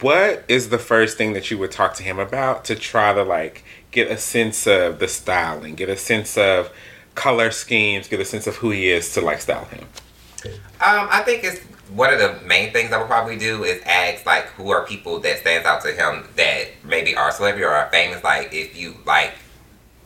What 0.00 0.44
is 0.48 0.68
the 0.68 0.78
first 0.78 1.18
thing 1.18 1.32
that 1.32 1.50
you 1.50 1.58
would 1.58 1.72
talk 1.72 1.94
to 1.94 2.02
him 2.04 2.18
about 2.18 2.64
to 2.66 2.76
try 2.76 3.12
to 3.12 3.22
like 3.24 3.64
get 3.90 4.08
a 4.10 4.16
sense 4.18 4.66
of 4.68 4.98
the 5.00 5.08
styling, 5.08 5.74
get 5.74 5.88
a 5.88 5.96
sense 5.96 6.38
of 6.38 6.70
color 7.16 7.50
schemes, 7.50 8.06
get 8.08 8.20
a 8.20 8.24
sense 8.24 8.46
of 8.46 8.56
who 8.56 8.70
he 8.70 8.88
is 8.88 9.12
to 9.14 9.20
like 9.20 9.40
style 9.40 9.64
him? 9.66 9.86
Um, 10.54 11.08
I 11.10 11.22
think 11.24 11.44
it's 11.44 11.60
one 11.94 12.12
of 12.12 12.18
the 12.18 12.38
main 12.46 12.72
things 12.72 12.92
I 12.92 12.98
would 12.98 13.06
probably 13.06 13.38
do 13.38 13.64
is 13.64 13.82
ask 13.84 14.26
like 14.26 14.46
who 14.48 14.70
are 14.70 14.84
people 14.84 15.20
that 15.20 15.38
stands 15.38 15.66
out 15.66 15.82
to 15.82 15.92
him 15.92 16.28
that 16.36 16.68
maybe 16.84 17.14
are 17.14 17.30
celebrity 17.30 17.64
or 17.64 17.70
are 17.70 17.88
famous. 17.90 18.22
Like 18.24 18.52
if 18.52 18.76
you 18.76 18.96
like, 19.06 19.34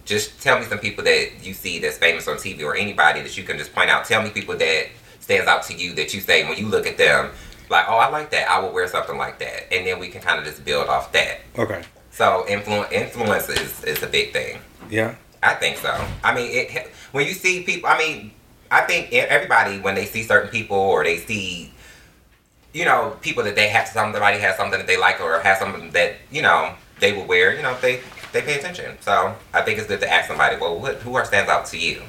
just 0.05 0.42
tell 0.42 0.59
me 0.59 0.64
some 0.66 0.79
people 0.79 1.05
that 1.05 1.44
you 1.44 1.55
see 1.55 1.79
that's 1.79 1.98
famous 1.98 2.26
on 2.29 2.37
TV 2.37 2.62
or 2.62 2.74
anybody 2.74 3.22
that 3.22 3.37
you 3.37 3.44
can 3.44 3.57
just 3.59 3.72
point 3.72 3.90
out. 3.90 4.05
Tell 4.05 4.22
me 4.22 4.31
people 4.31 4.57
that 4.57 4.87
stands 5.20 5.46
out 5.46 5.62
to 5.64 5.74
you 5.74 5.94
that 5.94 6.12
you 6.12 6.20
say 6.20 6.48
when 6.48 6.59
you 6.59 6.66
look 6.66 6.87
at 6.87 6.98
them, 6.98 7.31
like, 7.70 7.87
oh, 7.88 7.96
I 7.96 8.09
like 8.09 8.31
that. 8.31 8.50
I 8.50 8.59
would 8.61 8.74
wear 8.74 8.88
something 8.88 9.16
like 9.16 9.38
that, 9.38 9.72
and 9.72 9.87
then 9.87 10.00
we 10.00 10.09
can 10.09 10.20
kind 10.20 10.38
of 10.38 10.44
just 10.44 10.64
build 10.64 10.88
off 10.88 11.12
that. 11.12 11.40
Okay. 11.57 11.83
So 12.11 12.44
influ- 12.48 12.90
influence 12.90 13.48
is, 13.48 13.85
is 13.85 14.03
a 14.03 14.09
big 14.09 14.33
thing. 14.33 14.61
Yeah. 14.90 15.14
I 15.42 15.55
think 15.55 15.79
so. 15.79 15.96
I 16.22 16.35
mean, 16.35 16.50
it, 16.50 16.88
when 17.12 17.26
you 17.26 17.33
see 17.33 17.62
people, 17.62 17.88
I 17.88 17.96
mean, 17.96 18.33
I 18.71 18.83
think 18.83 19.13
everybody 19.13 19.81
when 19.81 19.95
they 19.95 20.07
see 20.07 20.23
certain 20.23 20.51
people 20.51 20.77
or 20.77 21.03
they 21.05 21.19
see, 21.19 21.73
you 22.73 22.85
know, 22.85 23.17
people 23.21 23.43
that 23.45 23.57
they 23.57 23.69
have 23.69 23.89
somebody 23.89 24.39
has 24.39 24.57
something 24.57 24.79
that 24.79 24.87
they 24.87 24.97
like 24.97 25.21
or 25.21 25.41
has 25.41 25.59
something 25.59 25.91
that 25.91 26.17
you 26.31 26.43
know 26.43 26.75
they 27.01 27.13
will 27.13 27.27
wear, 27.27 27.55
you 27.55 27.63
know, 27.63 27.77
they 27.81 28.01
they 28.33 28.43
pay 28.43 28.59
attention. 28.59 28.97
So 29.01 29.35
I 29.53 29.63
think 29.63 29.79
it's 29.79 29.89
good 29.89 30.01
to 30.01 30.11
ask 30.11 30.29
somebody, 30.29 30.57
well, 30.57 30.79
what 30.79 30.97
who 30.97 31.15
are 31.17 31.25
stands 31.25 31.51
out 31.51 31.67
to 31.67 31.79
you? 31.79 32.03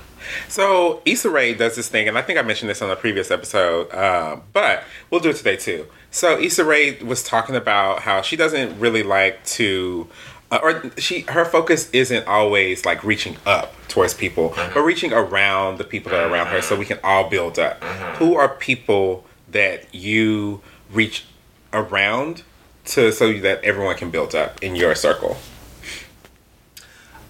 So 0.47 1.01
Issa 1.05 1.29
Rae 1.29 1.53
does 1.53 1.75
this 1.75 1.89
thing, 1.89 2.07
and 2.07 2.17
I 2.17 2.21
think 2.21 2.37
I 2.37 2.43
mentioned 2.43 2.69
this 2.69 2.81
on 2.81 2.91
a 2.91 2.95
previous 2.95 3.31
episode, 3.31 3.91
um, 3.93 4.43
but 4.53 4.83
we'll 5.09 5.21
do 5.21 5.29
it 5.29 5.35
today 5.35 5.55
too. 5.55 5.87
So 6.11 6.39
Issa 6.39 6.63
Rae 6.63 7.01
was 7.01 7.23
talking 7.23 7.55
about 7.55 8.01
how 8.01 8.21
she 8.21 8.35
doesn't 8.35 8.79
really 8.79 9.03
like 9.03 9.43
to, 9.45 10.07
uh, 10.07 10.30
or 10.51 10.91
she 10.97 11.21
her 11.21 11.45
focus 11.45 11.89
isn't 11.91 12.27
always 12.27 12.85
like 12.85 13.03
reaching 13.03 13.37
up 13.45 13.73
towards 13.87 14.13
people, 14.13 14.53
but 14.55 14.81
reaching 14.81 15.13
around 15.13 15.77
the 15.77 15.83
people 15.83 16.11
that 16.11 16.23
are 16.23 16.31
around 16.31 16.47
her, 16.47 16.61
so 16.61 16.75
we 16.75 16.85
can 16.85 16.99
all 17.03 17.29
build 17.29 17.57
up. 17.57 17.83
Who 18.17 18.35
are 18.35 18.49
people 18.49 19.25
that 19.49 19.93
you 19.93 20.61
reach 20.91 21.25
around 21.73 22.43
to 22.85 23.11
so 23.11 23.33
that 23.33 23.63
everyone 23.63 23.95
can 23.95 24.09
build 24.09 24.35
up 24.35 24.61
in 24.61 24.75
your 24.75 24.95
circle? 24.95 25.37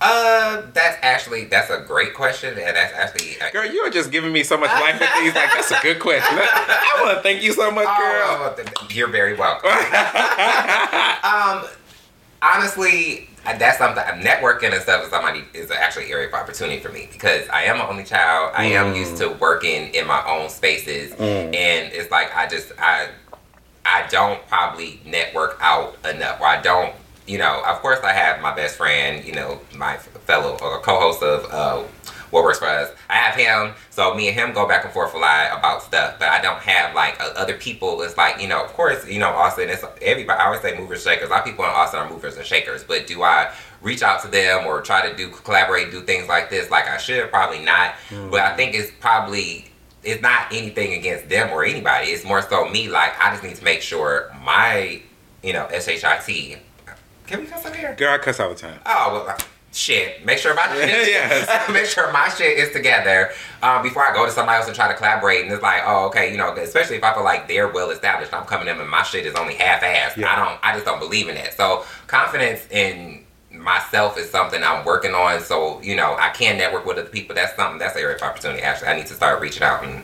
Uh, 0.03 0.63
that's 0.73 0.97
actually 1.03 1.45
that's 1.45 1.69
a 1.69 1.83
great 1.87 2.15
question, 2.15 2.57
and 2.57 2.75
that's 2.75 2.93
actually 2.95 3.37
Girl, 3.51 3.71
you 3.71 3.81
are 3.81 3.91
just 3.91 4.11
giving 4.11 4.33
me 4.33 4.43
so 4.43 4.57
much 4.57 4.71
life 4.71 4.99
with 4.99 5.09
these. 5.19 5.35
Like, 5.35 5.51
that's 5.53 5.69
a 5.69 5.79
good 5.83 5.99
question. 5.99 6.39
I 6.41 7.01
want 7.03 7.17
to 7.17 7.21
thank 7.21 7.43
you 7.43 7.53
so 7.53 7.69
much, 7.69 7.85
girl. 7.85 8.55
Oh, 8.57 8.87
you're 8.89 9.09
very 9.09 9.35
welcome. 9.35 9.69
um, 11.23 11.80
honestly, 12.41 13.29
that's 13.43 13.77
something. 13.77 14.03
Networking 14.03 14.73
and 14.73 14.81
stuff 14.81 15.03
is 15.03 15.09
somebody 15.09 15.43
is 15.53 15.71
actually 15.71 16.05
an 16.05 16.11
area 16.11 16.27
of 16.27 16.33
opportunity 16.33 16.79
for 16.79 16.89
me 16.89 17.07
because 17.11 17.47
I 17.49 17.63
am 17.63 17.77
an 17.77 17.87
only 17.87 18.03
child. 18.03 18.53
I 18.55 18.65
am 18.65 18.93
mm. 18.93 18.97
used 18.97 19.17
to 19.17 19.29
working 19.29 19.93
in 19.93 20.07
my 20.07 20.23
own 20.27 20.49
spaces, 20.49 21.11
mm. 21.13 21.21
and 21.21 21.93
it's 21.93 22.11
like 22.11 22.35
I 22.35 22.47
just 22.47 22.71
I 22.77 23.09
I 23.85 24.07
don't 24.09 24.45
probably 24.47 24.99
network 25.05 25.57
out 25.61 25.97
enough, 26.05 26.39
or 26.39 26.47
I 26.47 26.61
don't. 26.61 26.93
You 27.27 27.37
know, 27.37 27.63
of 27.65 27.77
course, 27.77 27.99
I 28.03 28.13
have 28.13 28.41
my 28.41 28.53
best 28.53 28.75
friend. 28.75 29.25
You 29.25 29.33
know, 29.33 29.59
my 29.75 29.97
fellow 29.97 30.57
or 30.61 30.79
co-host 30.81 31.23
of 31.23 31.45
uh, 31.51 31.83
What 32.31 32.43
Works 32.43 32.59
for 32.59 32.65
Us. 32.65 32.91
I 33.09 33.15
have 33.15 33.35
him, 33.35 33.75
so 33.89 34.13
me 34.15 34.27
and 34.29 34.37
him 34.37 34.53
go 34.53 34.67
back 34.67 34.83
and 34.83 34.93
forth 34.93 35.13
a 35.13 35.17
lot 35.17 35.57
about 35.57 35.83
stuff. 35.83 36.15
But 36.17 36.29
I 36.29 36.41
don't 36.41 36.59
have 36.59 36.95
like 36.95 37.21
uh, 37.21 37.33
other 37.35 37.55
people. 37.55 38.01
It's 38.01 38.17
like 38.17 38.41
you 38.41 38.47
know, 38.47 38.63
of 38.63 38.71
course, 38.73 39.07
you 39.07 39.19
know, 39.19 39.29
Austin. 39.29 39.69
It's 39.69 39.83
everybody. 40.01 40.39
I 40.39 40.45
always 40.45 40.61
say 40.61 40.77
movers 40.77 41.03
shakers. 41.03 41.27
A 41.27 41.31
lot 41.31 41.39
of 41.39 41.45
people 41.45 41.65
in 41.65 41.71
Austin 41.71 41.99
are 41.99 42.09
movers 42.09 42.37
and 42.37 42.45
shakers. 42.45 42.83
But 42.83 43.07
do 43.07 43.21
I 43.23 43.53
reach 43.81 44.01
out 44.01 44.21
to 44.23 44.27
them 44.27 44.65
or 44.65 44.81
try 44.81 45.09
to 45.09 45.15
do 45.15 45.29
collaborate, 45.29 45.91
do 45.91 46.01
things 46.01 46.27
like 46.27 46.49
this 46.49 46.69
like 46.69 46.87
I 46.87 46.97
should? 46.97 47.29
Probably 47.29 47.63
not. 47.63 47.95
But 48.29 48.41
I 48.41 48.55
think 48.55 48.75
it's 48.75 48.91
probably 48.99 49.71
it's 50.03 50.21
not 50.21 50.51
anything 50.51 50.93
against 50.93 51.29
them 51.29 51.51
or 51.51 51.63
anybody. 51.63 52.07
It's 52.07 52.23
more 52.23 52.41
so 52.41 52.67
me. 52.69 52.89
Like 52.89 53.19
I 53.19 53.31
just 53.31 53.43
need 53.43 53.55
to 53.55 53.63
make 53.63 53.81
sure 53.81 54.35
my, 54.43 55.01
you 55.43 55.53
know, 55.53 55.67
shit. 55.71 56.59
Can 57.27 57.39
we 57.41 57.45
cuss 57.45 57.65
in 57.65 57.73
here? 57.73 57.95
Girl, 57.95 58.13
I 58.13 58.17
cuss 58.17 58.39
all 58.39 58.49
the 58.49 58.55
time. 58.55 58.79
Oh 58.85 59.23
well, 59.25 59.37
shit. 59.73 60.25
Make 60.25 60.37
sure 60.37 60.53
my 60.53 60.67
Yes. 60.75 61.69
make 61.71 61.85
sure 61.85 62.11
my 62.11 62.29
shit 62.29 62.57
is 62.57 62.71
together 62.73 63.31
um, 63.63 63.81
before 63.83 64.03
I 64.03 64.13
go 64.13 64.25
to 64.25 64.31
somebody 64.31 64.57
else 64.57 64.67
and 64.67 64.75
try 64.75 64.87
to 64.87 64.93
collaborate. 64.93 65.43
And 65.43 65.51
it's 65.53 65.63
like, 65.63 65.81
oh, 65.85 66.07
okay, 66.07 66.31
you 66.31 66.37
know, 66.37 66.53
especially 66.55 66.97
if 66.97 67.03
I 67.03 67.13
feel 67.13 67.23
like 67.23 67.47
they're 67.47 67.69
well 67.69 67.89
established, 67.91 68.33
I'm 68.33 68.45
coming 68.45 68.67
in 68.67 68.79
and 68.79 68.89
my 68.89 69.03
shit 69.03 69.25
is 69.25 69.35
only 69.35 69.55
half 69.55 69.81
assed. 69.81 70.17
Yeah. 70.17 70.31
I 70.31 70.35
don't, 70.45 70.59
I 70.63 70.73
just 70.73 70.85
don't 70.85 70.99
believe 70.99 71.29
in 71.29 71.37
it. 71.37 71.53
So 71.53 71.85
confidence 72.07 72.67
in 72.69 73.23
myself 73.51 74.17
is 74.17 74.29
something 74.29 74.61
I'm 74.63 74.83
working 74.85 75.13
on. 75.13 75.39
So 75.41 75.81
you 75.81 75.95
know, 75.95 76.15
I 76.19 76.29
can 76.29 76.57
network 76.57 76.85
with 76.85 76.97
other 76.97 77.09
people. 77.09 77.35
That's 77.35 77.55
something. 77.55 77.79
That's 77.79 77.95
an 77.95 78.01
area 78.01 78.15
of 78.15 78.21
opportunity. 78.21 78.61
Actually, 78.63 78.89
I 78.89 78.95
need 78.97 79.07
to 79.07 79.13
start 79.13 79.41
reaching 79.41 79.63
out 79.63 79.83
and 79.83 80.03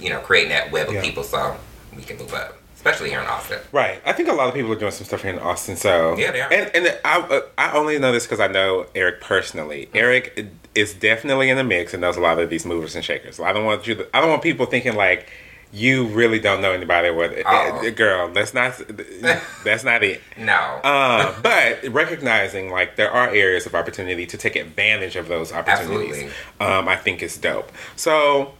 you 0.00 0.10
know, 0.10 0.18
creating 0.20 0.50
that 0.50 0.72
web 0.72 0.88
of 0.88 0.94
Yeah. 0.94 1.02
people 1.02 1.22
so 1.22 1.56
we 1.96 2.02
can 2.02 2.16
move 2.18 2.34
up, 2.34 2.56
especially 2.84 3.10
here 3.10 3.20
in 3.20 3.26
Austin. 3.26 3.60
Right. 3.70 4.00
I 4.04 4.12
think 4.12 4.28
a 4.28 4.32
lot 4.32 4.48
of 4.48 4.54
people 4.54 4.72
are 4.72 4.78
doing 4.78 4.90
some 4.90 5.06
stuff 5.06 5.22
here 5.22 5.32
in 5.32 5.38
Austin. 5.38 5.76
So 5.76 6.16
Yeah, 6.18 6.32
they 6.32 6.40
are. 6.40 6.52
And 6.52 6.70
and 6.74 6.98
I 7.04 7.20
uh, 7.20 7.40
I 7.56 7.72
only 7.72 7.96
know 8.00 8.10
this 8.10 8.26
because 8.26 8.40
I 8.40 8.48
know 8.48 8.86
Eric 8.96 9.20
personally. 9.20 9.86
Mm-hmm. 9.86 9.96
Eric 9.96 10.46
is 10.74 10.92
definitely 10.92 11.48
in 11.48 11.56
the 11.56 11.64
mix 11.64 11.94
and 11.94 12.00
knows 12.00 12.16
a 12.16 12.20
lot 12.20 12.40
of 12.40 12.50
these 12.50 12.66
movers 12.66 12.96
and 12.96 13.04
shakers. 13.04 13.38
I 13.38 13.52
don't 13.52 13.64
want 13.64 13.86
you. 13.86 13.94
To, 13.94 14.16
I 14.16 14.20
don't 14.20 14.30
want 14.30 14.42
people 14.42 14.66
thinking 14.66 14.96
like 14.96 15.30
you 15.72 16.06
really 16.08 16.40
don't 16.40 16.60
know 16.60 16.72
anybody. 16.72 17.10
With 17.10 17.40
Oh. 17.46 17.88
girl, 17.92 18.28
that's 18.32 18.52
not 18.52 18.80
that's 19.64 19.84
not 19.84 20.02
it. 20.02 20.20
No. 20.36 20.80
Uh, 20.82 21.40
but 21.40 21.84
recognizing 21.88 22.68
like 22.68 22.96
there 22.96 23.12
are 23.12 23.28
areas 23.28 23.64
of 23.64 23.76
opportunity 23.76 24.26
to 24.26 24.36
take 24.36 24.56
advantage 24.56 25.14
of 25.14 25.28
those 25.28 25.52
opportunities, 25.52 26.32
um, 26.58 26.88
I 26.88 26.96
think 26.96 27.22
is 27.22 27.38
dope. 27.38 27.70
So 27.94 28.54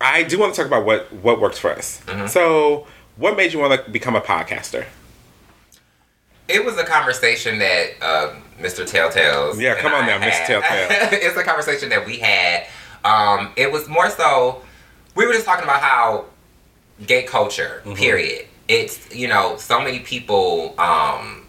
I 0.00 0.22
do 0.22 0.38
want 0.38 0.54
to 0.54 0.60
talk 0.60 0.68
about 0.68 0.84
what 0.84 1.12
what 1.12 1.40
works 1.40 1.58
for 1.58 1.72
us. 1.72 2.00
Mm-hmm. 2.06 2.28
So 2.28 2.86
what 3.16 3.36
made 3.36 3.52
you 3.52 3.58
want 3.58 3.84
to 3.84 3.90
become 3.90 4.14
a 4.16 4.20
podcaster? 4.20 4.84
It 6.48 6.64
was 6.64 6.78
a 6.78 6.84
conversation 6.84 7.58
that 7.58 7.86
uh, 8.00 8.34
Mr. 8.60 8.86
Telltales. 8.88 9.60
Yeah, 9.60 9.74
come 9.80 9.92
on 9.92 10.04
I 10.04 10.06
now, 10.06 10.18
Mr. 10.20 10.46
Telltale. 10.46 10.88
it's 11.12 11.36
a 11.36 11.42
conversation 11.42 11.88
that 11.88 12.06
we 12.06 12.18
had. 12.18 12.66
Um, 13.04 13.52
it 13.56 13.70
was 13.72 13.88
more 13.88 14.10
so 14.10 14.62
we 15.14 15.26
were 15.26 15.32
just 15.32 15.44
talking 15.46 15.64
about 15.64 15.80
how 15.80 16.26
gay 17.06 17.22
culture, 17.24 17.80
Mm-hmm. 17.84 17.94
period. 17.94 18.46
It's 18.68 19.14
you 19.14 19.28
know 19.28 19.56
so 19.58 19.80
many 19.80 20.00
people 20.00 20.74
um, 20.78 21.45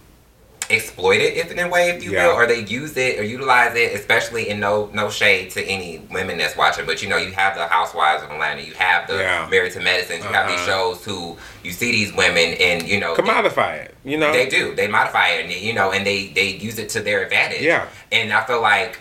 exploit 0.70 1.20
it 1.22 1.36
if 1.38 1.52
in 1.52 1.60
a 1.60 1.68
way, 1.68 1.90
if 1.90 2.04
you 2.04 2.12
Yeah. 2.12 2.28
will, 2.28 2.34
or 2.34 2.46
they 2.46 2.60
use 2.60 2.98
it 2.98 3.20
or 3.20 3.24
utilize 3.24 3.76
it, 3.76 3.94
especially 3.94 4.50
in 4.50 4.60
no 4.60 4.90
no 4.94 5.10
shade 5.10 5.52
to 5.52 5.64
any 5.64 6.00
women 6.12 6.38
that's 6.38 6.56
watching. 6.56 6.86
But 6.86 7.02
you 7.02 7.10
know, 7.10 7.18
you 7.18 7.32
have 7.32 7.56
the 7.56 7.68
Housewives 7.68 8.24
of 8.24 8.32
Atlanta, 8.32 8.62
you 8.62 8.74
have 8.76 9.08
the 9.08 9.18
Yeah. 9.18 9.48
Married 9.50 9.74
to 9.74 9.80
Medicine, 9.80 10.18
you 10.22 10.30
have 10.30 10.48
these 10.48 10.58
Uh-huh. 10.60 10.68
shows 10.94 11.06
who 11.06 11.38
you 11.64 11.72
see 11.72 11.92
these 11.92 12.14
women 12.14 12.54
and 12.56 12.88
you 12.88 13.00
know 13.00 13.16
they- 13.16 13.22
Commodify 13.24 13.76
it, 13.86 13.96
you 14.04 14.18
know. 14.18 14.32
they 14.32 14.46
do. 14.48 14.74
They 14.76 14.88
modify 14.88 15.30
it, 15.30 15.46
and 15.46 15.52
you 15.54 15.74
know, 15.74 15.92
and 15.92 16.06
they 16.06 16.28
they 16.28 16.48
use 16.48 16.80
it 16.80 16.90
to 16.90 17.00
their 17.02 17.22
advantage. 17.24 17.62
Yeah. 17.62 17.86
And 18.12 18.34
I 18.34 18.44
feel 18.44 18.62
like 18.62 18.98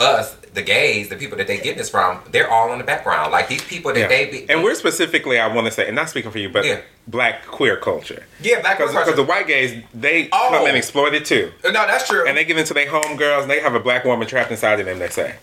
us, 0.00 0.34
the 0.54 0.62
gays, 0.62 1.08
the 1.08 1.16
people 1.16 1.36
that 1.38 1.46
they 1.46 1.58
get 1.58 1.76
this 1.76 1.88
from, 1.90 2.20
they're 2.30 2.50
all 2.50 2.72
in 2.72 2.78
the 2.78 2.84
background. 2.84 3.32
Like 3.32 3.48
these 3.48 3.62
people 3.64 3.92
that 3.92 4.00
Yeah. 4.00 4.06
they 4.08 4.26
be, 4.26 4.46
and 4.48 4.62
we're 4.62 4.74
specifically, 4.74 5.38
I 5.38 5.46
want 5.48 5.66
to 5.66 5.70
say, 5.72 5.86
and 5.86 5.94
not 5.96 6.10
speaking 6.10 6.30
for 6.30 6.38
you, 6.38 6.48
but 6.48 6.64
Yeah. 6.64 6.80
black 7.06 7.46
queer 7.46 7.76
culture. 7.76 8.24
yeah, 8.40 8.60
black 8.60 8.78
Because 8.78 8.92
culture. 8.92 9.12
the 9.12 9.22
white 9.22 9.46
gays, 9.46 9.82
they 9.94 10.28
Oh. 10.32 10.48
come 10.50 10.66
and 10.66 10.76
exploit 10.76 11.14
it 11.14 11.24
too. 11.24 11.52
no, 11.64 11.70
that's 11.72 12.08
true. 12.08 12.26
And 12.26 12.36
they 12.36 12.44
get 12.44 12.58
into 12.58 12.74
their 12.74 12.86
homegirls, 12.86 13.42
and 13.42 13.50
they 13.50 13.60
have 13.60 13.74
a 13.74 13.80
black 13.80 14.04
woman 14.04 14.26
trapped 14.28 14.50
inside 14.50 14.80
of 14.80 14.86
them, 14.86 14.98
they 14.98 15.08
say. 15.08 15.34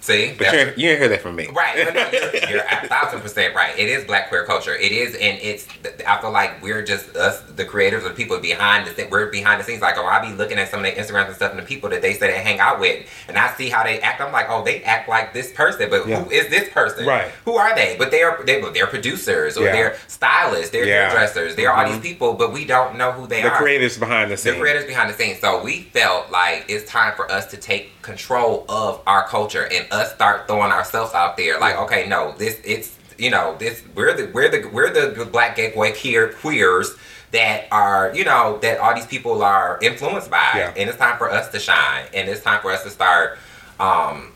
See, 0.00 0.34
But 0.38 0.52
you 0.52 0.58
ain't, 0.58 0.78
you 0.78 0.90
ain't 0.90 0.98
hear 1.00 1.08
that 1.08 1.20
from 1.20 1.36
me. 1.36 1.48
Right, 1.52 1.76
no, 1.76 1.90
no, 2.02 2.10
you're, 2.10 2.50
you're 2.50 2.64
a 2.64 2.86
thousand 2.88 3.20
percent 3.20 3.54
right. 3.54 3.76
It 3.78 3.88
is 3.88 4.04
black 4.04 4.28
queer 4.28 4.44
culture. 4.44 4.74
It 4.74 4.92
is, 4.92 5.14
and 5.14 5.38
it's. 5.40 5.66
I 6.06 6.20
feel 6.20 6.30
like 6.30 6.62
we're 6.62 6.82
just 6.82 7.16
us, 7.16 7.40
the 7.42 7.64
creators, 7.64 8.04
or 8.04 8.08
the 8.10 8.14
people 8.14 8.38
behind 8.38 8.86
the. 8.86 9.08
We're 9.10 9.30
behind 9.30 9.60
the 9.60 9.64
scenes. 9.64 9.82
Like, 9.82 9.96
oh, 9.98 10.06
I 10.06 10.20
be 10.20 10.32
looking 10.34 10.58
at 10.58 10.70
some 10.70 10.80
of 10.80 10.84
their 10.84 10.94
Instagrams 10.94 11.26
and 11.26 11.34
stuff, 11.36 11.50
and 11.52 11.60
the 11.60 11.64
people 11.64 11.90
that 11.90 12.02
they 12.02 12.14
say 12.14 12.28
they 12.30 12.38
hang 12.42 12.60
out 12.60 12.80
with, 12.80 13.06
and 13.28 13.36
I 13.38 13.52
see 13.54 13.68
how 13.68 13.82
they 13.84 14.00
act. 14.00 14.20
I'm 14.20 14.32
like, 14.32 14.46
oh, 14.48 14.62
they 14.64 14.82
act 14.84 15.08
like 15.08 15.32
this 15.32 15.52
person, 15.52 15.88
but 15.90 16.06
Yeah. 16.06 16.22
who 16.22 16.30
is 16.30 16.48
this 16.48 16.68
person? 16.70 17.06
Right. 17.06 17.30
Who 17.44 17.56
are 17.56 17.74
they? 17.74 17.96
But 17.98 18.10
they 18.10 18.22
are 18.22 18.42
they, 18.44 18.60
they're 18.72 18.86
producers 18.86 19.56
or 19.56 19.64
Yeah. 19.66 19.72
they're 19.72 19.96
stylists, 20.06 20.70
they're 20.70 20.84
Yeah. 20.84 21.08
hairdressers, 21.10 21.56
they're 21.56 21.72
all 21.72 21.84
Mhm. 21.84 21.92
these 21.92 22.00
people, 22.12 22.34
but 22.34 22.52
we 22.52 22.64
don't 22.64 22.96
know 22.96 23.12
who 23.12 23.26
they 23.26 23.42
are. 23.42 23.50
The 23.50 23.56
creators 23.56 23.98
behind 23.98 24.30
the 24.30 24.36
the 24.36 24.58
creators 24.58 24.84
behind 24.84 25.10
the 25.10 25.14
scenes. 25.14 25.40
So 25.40 25.62
we 25.62 25.82
felt 25.92 26.30
like 26.30 26.64
it's 26.68 26.90
time 26.90 27.14
for 27.16 27.30
us 27.30 27.46
to 27.46 27.56
take 27.56 27.97
control 28.12 28.64
of 28.68 29.00
our 29.06 29.26
culture 29.28 29.66
and 29.70 29.86
us 29.92 30.12
start 30.14 30.46
throwing 30.48 30.72
ourselves 30.72 31.12
out 31.14 31.36
there. 31.36 31.58
Like, 31.60 31.76
okay, 31.76 32.08
no, 32.08 32.32
this 32.38 32.58
it's 32.64 32.96
you 33.18 33.30
know 33.30 33.56
this 33.58 33.82
we're 33.94 34.14
the 34.16 34.30
we're 34.32 34.48
the 34.50 34.68
we're 34.72 34.90
the 34.92 35.24
black 35.24 35.56
gay 35.56 35.70
boy 35.72 35.92
queer 35.92 36.32
queers 36.40 36.94
that 37.32 37.66
are 37.70 38.12
you 38.14 38.24
know 38.24 38.58
that 38.62 38.78
all 38.78 38.94
these 38.94 39.06
people 39.06 39.42
are 39.42 39.78
influenced 39.82 40.30
by, 40.30 40.50
Yeah. 40.54 40.72
and 40.76 40.88
it's 40.88 40.98
time 40.98 41.18
for 41.18 41.30
us 41.30 41.48
to 41.50 41.58
shine, 41.58 42.04
and 42.14 42.28
it's 42.28 42.42
time 42.42 42.60
for 42.62 42.70
us 42.70 42.82
to 42.84 42.90
start 42.90 43.38
um 43.80 44.32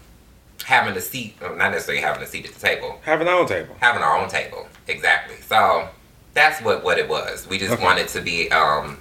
having 0.65 0.97
a 0.97 1.01
seat, 1.01 1.35
not 1.41 1.71
necessarily 1.73 2.01
having 2.03 2.23
a 2.23 2.27
seat 2.27 2.47
at 2.47 2.55
the 2.55 2.61
table, 2.61 3.01
Having 3.03 3.27
our 3.29 3.41
own 3.41 3.47
table. 3.49 3.75
having 3.81 4.03
our 4.03 4.17
own 4.19 4.29
table. 4.29 4.69
Exactly. 4.87 5.37
So 5.49 5.89
that's 6.35 6.61
what 6.63 6.85
what 6.85 6.99
it 6.99 7.09
was. 7.09 7.47
We 7.49 7.59
just 7.59 7.73
Okay. 7.73 7.83
wanted 7.83 8.09
to 8.09 8.21
be 8.21 8.51
um, 8.51 8.99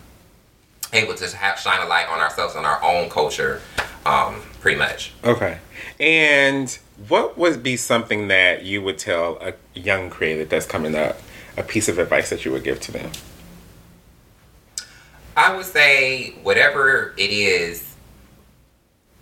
able 0.93 1.13
to 1.15 1.35
have 1.37 1.59
shine 1.59 1.81
a 1.81 1.85
light 1.87 2.07
on 2.09 2.19
ourselves 2.19 2.55
and 2.55 2.65
our 2.65 2.81
own 2.83 3.09
culture, 3.09 3.61
um, 4.05 4.41
pretty 4.59 4.77
much. 4.77 5.13
Okay. 5.23 5.59
And 5.99 6.77
what 7.07 7.37
would 7.37 7.63
be 7.63 7.77
something 7.77 8.27
that 8.27 8.63
you 8.63 8.81
would 8.81 8.97
tell 8.97 9.37
a 9.41 9.53
young 9.73 10.09
creator 10.09 10.45
that's 10.45 10.65
coming 10.65 10.95
up, 10.95 11.19
a 11.57 11.63
piece 11.63 11.87
of 11.87 11.99
advice 11.99 12.29
that 12.29 12.45
you 12.45 12.51
would 12.51 12.63
give 12.63 12.79
to 12.81 12.91
them? 12.91 13.11
I 15.35 15.55
would 15.55 15.65
say 15.65 16.35
whatever 16.43 17.13
it 17.17 17.29
is, 17.29 17.95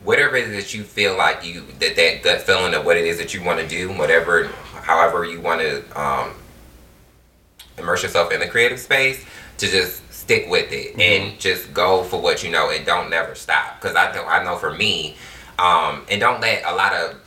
whatever 0.03 0.35
it 0.37 0.49
is 0.49 0.63
that 0.63 0.73
you 0.73 0.83
feel 0.83 1.17
like 1.17 1.45
you 1.45 1.65
that 1.79 1.95
that 1.95 2.23
gut 2.23 2.41
feeling 2.41 2.73
of 2.73 2.85
what 2.85 2.97
it 2.97 3.05
is 3.05 3.17
that 3.19 3.33
you 3.33 3.43
want 3.43 3.59
to 3.59 3.67
do, 3.67 3.91
whatever, 3.93 4.47
however 4.81 5.23
you 5.23 5.39
want 5.39 5.61
to 5.61 6.01
um, 6.01 6.33
immerse 7.77 8.03
yourself 8.03 8.31
in 8.31 8.39
the 8.39 8.47
creative 8.47 8.79
space, 8.79 9.23
to 9.59 9.67
just 9.67 10.01
stick 10.29 10.47
with 10.47 10.71
it 10.71 10.99
and 10.99 11.39
just 11.39 11.73
go 11.73 12.03
for 12.03 12.21
what 12.21 12.43
you 12.43 12.51
know 12.51 12.69
and 12.69 12.85
don't 12.85 13.09
never 13.09 13.33
stop. 13.33 13.81
Because 13.81 13.95
I 13.95 14.13
know 14.13 14.23
I 14.25 14.43
know 14.43 14.57
for 14.57 14.71
me, 14.71 15.15
um, 15.57 16.05
and 16.07 16.21
don't 16.21 16.39
let 16.39 16.63
a 16.65 16.75
lot 16.75 16.93
of 16.93 17.19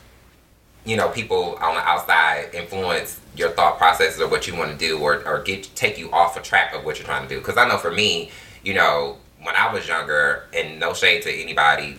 you 0.85 0.95
know 0.95 1.09
people 1.09 1.57
on 1.61 1.75
the 1.75 1.81
outside 1.81 2.51
influence 2.53 3.19
your 3.35 3.49
thought 3.49 3.77
processes 3.77 4.21
or 4.21 4.29
what 4.29 4.47
you 4.47 4.55
want 4.55 4.71
to 4.71 4.77
do 4.77 4.99
or, 4.99 5.15
or 5.27 5.41
get 5.41 5.69
take 5.75 5.97
you 5.97 6.09
off 6.11 6.37
a 6.37 6.41
track 6.41 6.73
of 6.73 6.85
what 6.85 6.97
you're 6.97 7.05
trying 7.05 7.27
to 7.27 7.33
do. 7.33 7.39
Because 7.39 7.57
i 7.57 7.67
know 7.67 7.77
for 7.77 7.91
me 7.91 8.31
you 8.63 8.73
know 8.73 9.17
when 9.41 9.55
i 9.55 9.73
was 9.73 9.87
younger 9.87 10.43
and 10.53 10.79
no 10.79 10.93
shade 10.93 11.21
to 11.23 11.31
anybody 11.31 11.97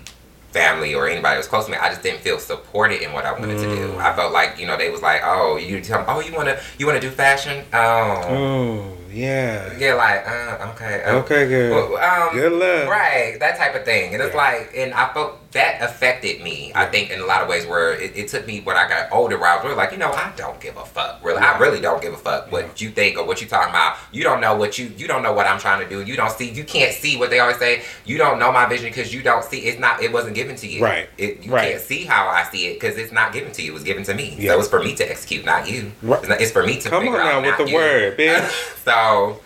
family 0.53 0.95
or 0.95 1.09
anybody 1.09 1.35
who 1.35 1.38
was 1.38 1.49
close 1.49 1.64
to 1.64 1.73
me 1.73 1.77
i 1.79 1.88
just 1.88 2.03
didn't 2.03 2.21
feel 2.21 2.38
supported 2.38 3.03
in 3.03 3.12
what 3.12 3.25
i 3.25 3.33
wanted 3.33 3.59
to 3.59 3.75
do. 3.75 3.99
I 3.99 4.14
felt 4.14 4.33
like 4.33 4.59
you 4.59 4.67
know 4.67 4.77
they 4.77 4.90
was 4.90 5.03
like 5.03 5.23
oh 5.25 5.57
you 5.57 5.81
tell 5.81 6.01
me, 6.01 6.05
oh 6.09 6.21
you 6.21 6.35
want 6.35 6.49
to 6.49 6.61
you 6.79 6.87
want 6.87 7.01
to 7.01 7.07
do 7.07 7.12
fashion? 7.14 7.64
Oh. 7.73 8.23
Oh, 8.29 8.97
yeah. 9.14 9.72
yeah 9.79 9.94
like 9.94 10.27
uh, 10.27 10.72
okay 10.72 11.03
uh, 11.05 11.14
Okay, 11.20 11.48
good. 11.48 11.70
well, 11.70 11.96
um, 11.96 12.35
Good 12.35 12.53
luck. 12.53 12.88
Right, 12.90 13.37
that 13.40 13.57
type 13.57 13.74
of 13.74 13.85
thing. 13.85 14.12
And 14.14 14.22
it's 14.22 14.35
Yeah. 14.35 14.40
like, 14.40 14.72
and 14.77 14.92
I 14.94 15.12
felt 15.14 15.40
that 15.53 15.81
affected 15.81 16.42
me, 16.42 16.72
I 16.74 16.87
think, 16.87 17.11
in 17.11 17.20
a 17.20 17.24
lot 17.27 17.40
of 17.42 17.48
ways 17.48 17.64
where 17.64 17.92
it, 17.92 18.16
it 18.16 18.27
took 18.29 18.44
me 18.44 18.61
when 18.61 18.77
I 18.77 18.88
got 18.88 19.12
older, 19.12 19.38
where 19.38 19.48
I 19.50 19.55
was 19.55 19.64
really 19.64 19.77
like, 19.77 19.92
you 19.92 19.98
know, 19.98 20.11
I 20.11 20.33
don't 20.37 20.61
give 20.61 20.77
a 20.77 20.85
fuck. 20.85 21.24
Really, 21.24 21.38
I 21.38 21.57
really 21.59 21.81
don't 21.81 22.03
give 22.03 22.12
a 22.12 22.16
fuck 22.16 22.50
what 22.50 22.81
you 22.81 22.90
think 22.90 23.16
or 23.16 23.24
what 23.24 23.40
you 23.40 23.46
talking 23.46 23.70
about. 23.70 23.96
You 24.11 24.24
don't 24.24 24.40
know 24.40 24.57
what 24.57 24.79
you, 24.79 24.87
you 24.96 25.07
don't 25.07 25.22
know 25.22 25.33
what 25.33 25.46
I'm 25.46 25.61
trying 25.61 25.81
to 25.85 25.88
do. 25.88 26.03
You 26.03 26.16
don't 26.16 26.33
see, 26.33 26.50
you 26.50 26.64
can't 26.64 26.92
see 26.92 27.16
what 27.16 27.31
they 27.31 27.38
always 27.38 27.59
say. 27.59 27.83
You 28.05 28.18
don't 28.18 28.40
know 28.40 28.50
my 28.50 28.66
vision 28.66 28.87
because 28.87 29.14
you 29.14 29.22
don't 29.22 29.44
see, 29.44 29.61
it's 29.61 29.79
not, 29.79 30.03
it 30.03 30.12
wasn't 30.12 30.35
given 30.35 30.57
to 30.57 30.66
you. 30.66 30.83
Right. 30.83 31.09
It, 31.18 31.44
you 31.44 31.53
Right. 31.53 31.70
can't 31.72 31.81
see 31.83 32.03
how 32.05 32.27
I 32.27 32.42
see 32.50 32.66
it 32.66 32.81
because 32.81 32.96
it's 32.98 33.12
not 33.12 33.33
given 33.33 33.53
to 33.53 33.62
you. 33.62 33.70
It 33.70 33.74
was 33.74 33.85
given 33.85 34.03
to 34.05 34.14
me. 34.14 34.35
Yeah. 34.37 34.53
So 34.55 34.59
it's 34.59 34.68
for 34.68 34.83
me 34.83 34.96
to 34.96 35.09
execute, 35.09 35.44
not 35.44 35.70
you. 35.70 35.92
Right. 36.03 36.18
It's, 36.18 36.29
not, 36.29 36.40
it's 36.40 36.50
for 36.50 36.64
me 36.64 36.81
to 36.81 36.90
Come 36.90 37.05
figure 37.05 37.20
on 37.20 37.42
now 37.44 37.48
with 37.48 37.59
the 37.59 37.68
you. 37.70 37.77
word, 37.77 38.18
bitch. 38.18 38.50
so, 38.85 38.90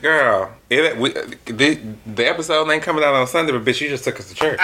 Girl, 0.02 0.52
it, 0.70 0.96
we, 0.96 1.10
the, 1.46 1.80
the 2.06 2.28
episode 2.28 2.70
ain't 2.70 2.82
coming 2.82 3.02
out 3.04 3.14
on 3.14 3.26
Sunday, 3.26 3.52
but 3.52 3.64
bitch, 3.64 3.80
you 3.80 3.88
just 3.88 4.04
took 4.04 4.18
us 4.20 4.28
to 4.28 4.34
church. 4.34 4.60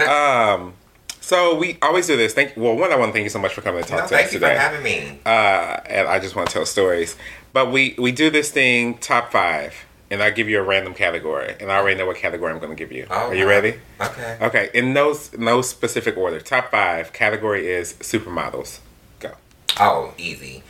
um, 0.00 0.74
so 1.20 1.56
we 1.58 1.76
always 1.82 2.06
do 2.06 2.16
this. 2.16 2.32
Thank 2.34 2.56
well, 2.56 2.74
one, 2.76 2.92
I 2.92 2.96
want 2.96 3.10
to 3.10 3.12
thank 3.12 3.24
you 3.24 3.30
so 3.30 3.38
much 3.38 3.52
for 3.52 3.60
coming 3.60 3.82
to 3.82 3.88
talk 3.88 3.98
no, 4.00 4.06
to 4.06 4.08
thank 4.08 4.26
us 4.28 4.32
you 4.32 4.40
for 4.40 4.48
having 4.48 4.82
me. 4.82 5.18
uh, 5.26 5.80
and 5.86 6.08
I 6.08 6.18
just 6.18 6.34
want 6.34 6.48
to 6.48 6.54
tell 6.54 6.64
stories. 6.66 7.16
But 7.52 7.70
we 7.70 7.94
we 7.98 8.12
do 8.12 8.30
this 8.30 8.50
thing 8.50 8.96
top 8.98 9.30
five, 9.32 9.74
and 10.10 10.22
I 10.22 10.30
give 10.30 10.48
you 10.48 10.58
a 10.58 10.62
random 10.62 10.94
category, 10.94 11.54
and 11.60 11.70
I 11.70 11.76
already 11.76 11.98
know 11.98 12.06
what 12.06 12.16
category 12.16 12.50
I'm 12.52 12.58
going 12.58 12.70
to 12.70 12.76
give 12.76 12.92
you. 12.92 13.06
Oh, 13.10 13.28
Are 13.28 13.34
you 13.34 13.44
wow. 13.44 13.50
ready? 13.50 13.74
Okay. 14.00 14.38
Okay. 14.40 14.70
In 14.72 14.92
no 14.94 15.14
no 15.38 15.60
specific 15.62 16.16
order. 16.16 16.40
Top 16.40 16.70
five 16.70 17.12
category 17.12 17.68
is 17.68 17.92
supermodels. 17.94 18.80
Go. 19.20 19.32
Oh, 19.78 20.14
easy. 20.16 20.62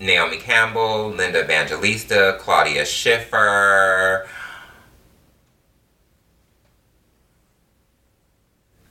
Naomi 0.00 0.38
Campbell, 0.38 1.10
Linda 1.10 1.44
Evangelista, 1.44 2.36
Claudia 2.40 2.84
Schiffer, 2.86 4.26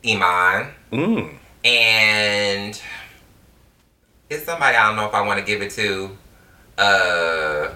Iman, 0.05 0.71
Mm. 0.93 1.35
and 1.65 2.81
it's 4.29 4.45
somebody 4.45 4.77
I 4.77 4.87
don't 4.87 4.95
know 4.95 5.07
if 5.07 5.13
I 5.13 5.21
want 5.21 5.39
to 5.39 5.45
give 5.45 5.61
it 5.61 5.71
to. 5.71 6.17
Uh, 6.77 7.69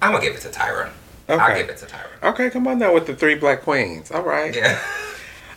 I'm 0.00 0.12
gonna 0.12 0.22
give 0.22 0.34
it 0.36 0.40
to 0.42 0.48
Tyra. 0.48 0.90
I'll 1.28 1.56
give 1.56 1.68
it 1.68 1.76
to 1.78 1.86
Tyra. 1.86 2.22
Okay. 2.30 2.50
Come 2.50 2.66
on 2.68 2.78
now 2.78 2.92
with 2.94 3.06
the 3.06 3.14
three 3.16 3.34
black 3.36 3.62
queens. 3.62 4.10
All 4.10 4.22
right. 4.22 4.54
Yeah. 4.54 4.78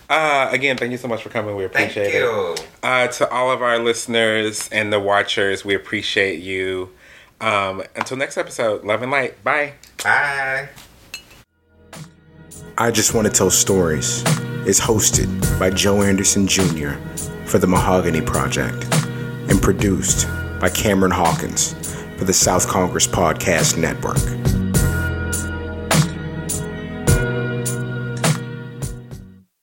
Uh, 0.10 0.50
again, 0.52 0.78
thank 0.78 0.92
you 0.92 0.98
so 0.98 1.08
much 1.08 1.24
for 1.24 1.30
coming. 1.30 1.56
We 1.56 1.68
Thank 1.68 1.92
appreciate 1.92 2.14
you. 2.20 2.54
it. 2.54 2.68
Uh, 2.84 3.08
to 3.08 3.30
all 3.30 3.52
of 3.52 3.62
our 3.62 3.80
listeners 3.80 4.70
and 4.72 4.92
the 4.92 5.00
watchers, 5.00 5.64
we 5.66 5.74
appreciate 5.76 6.40
you. 6.42 6.90
Um, 7.42 7.84
until 7.96 8.18
next 8.18 8.38
episode, 8.38 8.84
love 8.84 9.02
and 9.02 9.12
light. 9.12 9.44
Bye. 9.44 9.74
Bye. 10.04 10.70
I 12.78 12.92
Just 12.92 13.14
Want 13.14 13.28
to 13.28 13.34
Tell 13.34 13.50
Stories 13.50 14.24
is 14.66 14.80
hosted 14.80 15.60
by 15.60 15.70
Joe 15.70 16.02
Anderson 16.02 16.48
Jr. 16.48 16.92
for 17.46 17.58
the 17.60 17.68
Mahogany 17.68 18.22
Project 18.22 18.86
and 19.50 19.62
produced 19.62 20.28
by 20.60 20.70
Cameron 20.70 21.12
Hawkins 21.12 21.74
for 22.18 22.26
the 22.26 22.34
South 22.34 22.68
Congress 22.68 23.06
Podcast 23.08 23.78
Network. 23.78 24.18